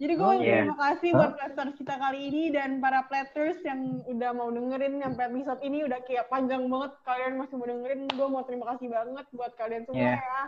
jadi 0.00 0.18
gue 0.18 0.26
Oh, 0.26 0.34
iya. 0.34 0.66
terima 0.66 0.74
kasih 0.74 1.08
Hah? 1.14 1.18
buat 1.20 1.32
platters 1.36 1.74
kita 1.78 1.94
kali 1.94 2.18
ini 2.26 2.42
dan 2.50 2.82
para 2.82 3.06
platters 3.06 3.58
yang 3.62 3.80
udah 4.02 4.30
mau 4.34 4.50
dengerin 4.50 4.98
sampai 4.98 5.24
episode 5.30 5.60
ini 5.62 5.78
udah 5.86 6.00
kayak 6.02 6.26
panjang 6.26 6.66
banget 6.66 6.92
kalian 7.04 7.32
masih 7.38 7.54
mau 7.54 7.68
dengerin 7.70 8.00
gue 8.10 8.26
mau 8.26 8.42
terima 8.42 8.64
kasih 8.74 8.88
banget 8.90 9.26
buat 9.30 9.52
kalian 9.54 9.82
semua 9.86 10.00
Iya. 10.00 10.16
ya 10.16 10.42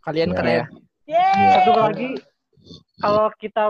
kalian 0.00 0.30
Iya. 0.30 0.36
keren 0.38 0.64
Yeay! 1.08 1.48
Satu 1.58 1.72
lagi, 1.74 2.10
kalau 2.96 3.32
kita 3.36 3.64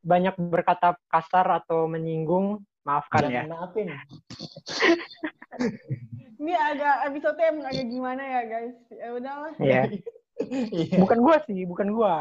banyak 0.00 0.34
berkata 0.36 0.96
kasar 1.08 1.62
atau 1.62 1.86
menyinggung, 1.86 2.64
maafkan 2.84 3.28
ya. 3.28 3.44
Jangan 3.44 3.50
maafin. 3.52 3.86
ini 6.40 6.52
agak 6.56 6.96
episode 7.12 7.36
emang 7.44 7.68
agak 7.68 7.86
gimana 7.86 8.22
ya 8.24 8.42
guys 8.48 8.76
ya 8.88 9.08
udahlah 9.12 9.52
Iya. 9.60 9.82
Iya. 10.72 10.96
Bukan 11.04 11.18
gua 11.20 11.36
sih, 11.44 11.68
bukan 11.68 11.88
gua. 11.92 12.16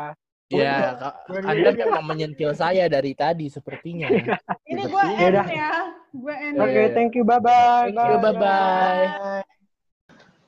ya 0.50 0.98
Kak, 0.98 1.30
anda 1.46 1.70
memang 1.78 2.02
menyentil 2.10 2.58
saya 2.58 2.90
dari 2.90 3.14
tadi 3.14 3.54
sepertinya 3.54 4.10
ini 4.72 4.82
gue 4.82 5.04
Ya 5.14 5.30
end 5.30 5.46
ya 5.46 5.74
gue 6.10 6.36
end 6.42 6.56
Iya, 6.58 6.66
Oke, 6.66 6.74
iya. 6.74 6.90
thank 6.90 7.14
you, 7.14 7.22
bye-bye. 7.22 7.94
Thank 7.94 8.02
you, 8.02 8.18
bye-bye. 8.18 9.06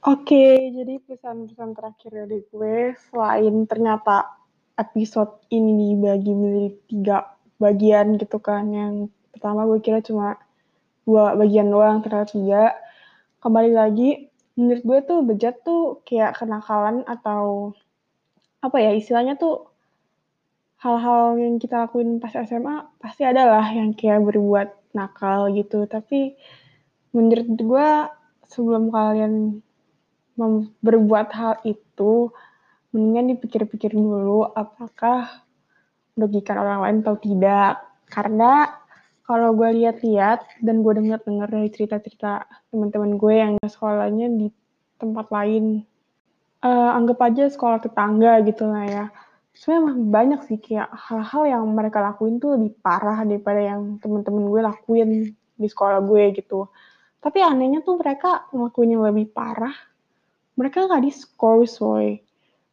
Oke, 0.10 0.74
jadi 0.74 0.98
pesan-pesan 1.06 1.78
terakhir 1.78 2.26
dari 2.26 2.42
gue, 2.50 2.98
selain 3.14 3.70
ternyata 3.70 4.41
episode 4.82 5.38
ini 5.54 5.94
dibagi 5.94 6.34
menjadi 6.34 6.70
tiga 6.90 7.18
bagian 7.62 8.18
gitu 8.18 8.42
kan, 8.42 8.66
yang 8.74 8.94
pertama 9.30 9.70
gue 9.70 9.78
kira 9.78 10.02
cuma 10.02 10.42
dua 11.06 11.38
bagian 11.38 11.70
doang, 11.70 12.02
ternyata 12.02 12.34
tiga. 12.34 12.64
Kembali 13.42 13.72
lagi, 13.74 14.30
menurut 14.58 14.82
gue 14.82 15.00
tuh 15.06 15.20
bejat 15.22 15.56
tuh 15.62 16.02
kayak 16.06 16.42
kenakalan 16.42 17.06
atau 17.06 17.74
apa 18.62 18.78
ya 18.78 18.94
istilahnya 18.94 19.38
tuh 19.38 19.70
hal-hal 20.82 21.38
yang 21.38 21.62
kita 21.62 21.86
lakuin 21.86 22.18
pas 22.18 22.34
SMA 22.34 22.90
pasti 22.98 23.22
ada 23.22 23.46
lah 23.46 23.66
yang 23.70 23.94
kayak 23.94 24.26
berbuat 24.26 24.94
nakal 24.98 25.54
gitu. 25.54 25.86
Tapi 25.86 26.34
menurut 27.14 27.50
gue 27.54 27.90
sebelum 28.50 28.90
kalian 28.90 29.62
berbuat 30.82 31.28
hal 31.38 31.62
itu, 31.66 32.34
mendingan 32.92 33.36
dipikir-pikir 33.36 33.96
dulu 33.96 34.48
apakah 34.52 35.48
merugikan 36.16 36.60
orang 36.60 36.80
lain 36.84 36.98
atau 37.04 37.16
tidak. 37.18 37.80
Karena 38.12 38.68
kalau 39.24 39.56
gue 39.56 39.70
lihat-lihat 39.80 40.44
dan 40.60 40.84
gue 40.84 40.94
dengar-dengar 40.96 41.48
dari 41.48 41.72
cerita-cerita 41.72 42.46
teman-teman 42.70 43.16
gue 43.16 43.34
yang 43.34 43.54
sekolahnya 43.64 44.28
di 44.36 44.48
tempat 45.00 45.32
lain, 45.32 45.88
eh, 46.62 46.92
anggap 46.92 47.20
aja 47.24 47.48
sekolah 47.48 47.80
tetangga 47.80 48.44
gitu 48.44 48.68
lah 48.68 48.86
ya. 48.86 49.06
Sebenarnya 49.56 49.96
banyak 50.12 50.42
sih 50.48 50.58
kayak 50.60 50.92
hal-hal 50.92 51.44
yang 51.48 51.64
mereka 51.72 52.00
lakuin 52.00 52.40
tuh 52.40 52.56
lebih 52.56 52.76
parah 52.80 53.24
daripada 53.24 53.60
yang 53.60 54.00
teman-teman 54.00 54.48
gue 54.48 54.62
lakuin 54.64 55.10
di 55.36 55.68
sekolah 55.68 56.00
gue 56.04 56.24
gitu. 56.36 56.68
Tapi 57.22 57.40
anehnya 57.40 57.86
tuh 57.86 58.00
mereka 58.02 58.50
ngelakuin 58.52 58.98
yang 58.98 59.04
lebih 59.06 59.30
parah 59.30 59.76
mereka 60.56 60.86
nggak 60.86 61.04
di 61.04 61.12
score 61.12 61.66
soy 61.66 62.20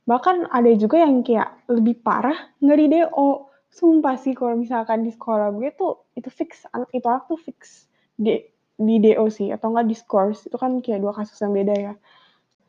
bahkan 0.08 0.48
ada 0.48 0.72
juga 0.72 1.04
yang 1.04 1.20
kayak 1.20 1.52
lebih 1.68 2.00
parah 2.00 2.48
nggak 2.64 2.78
di 2.80 2.86
DO 2.96 3.28
sumpah 3.68 4.16
sih 4.16 4.32
kalau 4.32 4.56
misalkan 4.56 5.04
di 5.04 5.12
sekolah 5.12 5.52
gue 5.52 5.68
tuh 5.76 6.08
itu 6.16 6.32
fix 6.32 6.64
itu 6.96 7.04
anak 7.04 7.28
tuh 7.28 7.36
fix 7.36 7.84
di 8.16 8.40
di 8.80 8.96
DO 9.04 9.28
sih 9.28 9.52
atau 9.52 9.74
nggak 9.74 9.84
di 9.84 9.96
scores 9.98 10.48
itu 10.48 10.56
kan 10.56 10.80
kayak 10.80 11.04
dua 11.04 11.12
kasus 11.12 11.36
yang 11.44 11.52
beda 11.52 11.74
ya. 11.76 11.94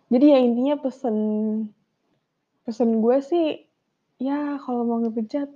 Jadi 0.09 0.25
ya 0.25 0.37
intinya 0.41 0.75
pesen 0.81 1.17
pesen 2.67 2.99
gue 2.99 3.17
sih 3.23 3.45
ya 4.19 4.59
kalau 4.59 4.83
mau 4.83 4.99
ngebejat 4.99 5.47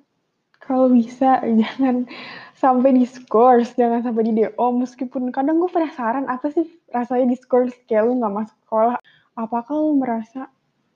kalau 0.63 0.87
bisa 0.87 1.43
jangan 1.61 2.07
sampai 2.55 2.95
di 2.95 3.03
scores 3.03 3.75
jangan 3.75 4.07
sampai 4.07 4.31
di 4.31 4.33
DO 4.39 4.67
meskipun 4.79 5.35
kadang 5.35 5.59
gue 5.59 5.67
penasaran 5.67 6.31
apa 6.31 6.47
sih 6.53 6.63
rasanya 6.95 7.33
di 7.33 7.37
scores 7.37 7.75
kayak 7.89 8.07
lu 8.07 8.23
nggak 8.23 8.33
masuk 8.33 8.57
sekolah? 8.63 8.95
Apakah 9.33 9.75
lu 9.75 9.97
merasa 9.97 10.47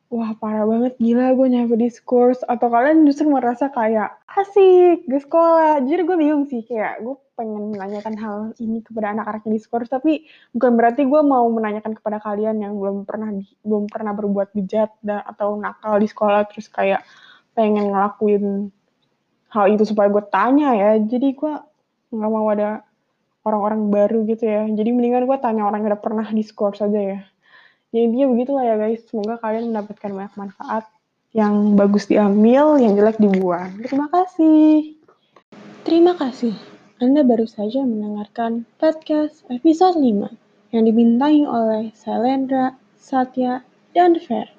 wah 0.08 0.32
parah 0.39 0.64
banget. 0.64 0.93
Gila 0.99 1.36
gue 1.36 1.47
nyampe 1.51 1.76
di 1.76 1.89
scores 1.91 2.39
atau 2.47 2.68
kalian 2.72 3.03
justru 3.03 3.28
merasa 3.28 3.68
kayak 3.72 4.16
asik 4.39 5.03
di 5.03 5.18
sekolah. 5.20 5.84
Jadi 5.84 6.01
gue 6.08 6.18
bingung 6.18 6.43
sih. 6.47 6.64
Kayak 6.64 7.03
gue 7.03 7.16
pengen 7.38 7.76
menanyakan 7.76 8.16
hal 8.18 8.38
ini 8.58 8.82
kepada 8.82 9.14
anak-anak 9.14 9.45
yang 9.45 9.53
di 9.53 9.62
scores 9.62 9.93
tapi 9.93 10.26
bukan 10.58 10.74
berarti 10.74 11.05
gue 11.05 11.22
mau 11.22 11.45
menanyakan 11.53 11.93
kepada 11.93 12.18
kalian 12.18 12.58
yang 12.66 12.74
belum 12.82 13.05
pernah 13.05 13.30
belum 13.62 13.86
pernah 13.93 14.18
berbuat 14.18 14.58
dan 14.58 15.22
atau 15.28 15.60
nakal 15.60 15.99
di 15.99 16.08
sekolah. 16.08 16.47
Terus 16.49 16.68
kayak 16.72 17.03
pengen 17.53 17.91
ngelakuin 17.91 18.72
hal 19.51 19.66
itu 19.72 19.84
supaya 19.84 20.08
gue 20.08 20.24
tanya 20.32 20.72
ya. 20.74 20.91
Jadi 21.03 21.36
gue 21.36 21.53
nggak 22.16 22.32
mau 22.32 22.47
ada 22.47 22.82
orang-orang 23.43 23.91
baru 23.91 24.20
gitu 24.28 24.43
ya. 24.47 24.64
Jadi 24.72 24.89
mendingan 24.95 25.28
gue 25.28 25.38
tanya 25.39 25.68
orang 25.68 25.84
yang 25.84 25.91
udah 25.95 26.03
pernah 26.03 26.28
di 26.32 26.43
scores 26.43 26.80
aja 26.80 26.99
ya 26.99 27.20
ya 27.96 28.00
intinya 28.04 28.28
begitulah 28.32 28.64
ya 28.64 28.76
guys. 28.76 29.04
Semoga 29.08 29.40
kalian 29.40 29.72
mendapatkan 29.72 30.12
banyak 30.12 30.34
manfaat 30.36 30.84
yang 31.36 31.78
bagus 31.78 32.10
diambil 32.10 32.82
yang 32.82 32.98
jelek 32.98 33.22
dibuang. 33.22 33.78
Terima 33.86 34.08
kasih. 34.10 34.98
Terima 35.86 36.14
kasih. 36.18 36.58
Anda 36.98 37.22
baru 37.22 37.46
saja 37.46 37.86
mendengarkan 37.86 38.66
podcast 38.82 39.46
episode 39.54 40.02
5 40.02 40.74
yang 40.74 40.84
dibintangi 40.84 41.46
oleh 41.46 41.94
Sailendra, 41.94 42.74
Satya, 42.98 43.62
dan 43.94 44.18
Fer. 44.18 44.57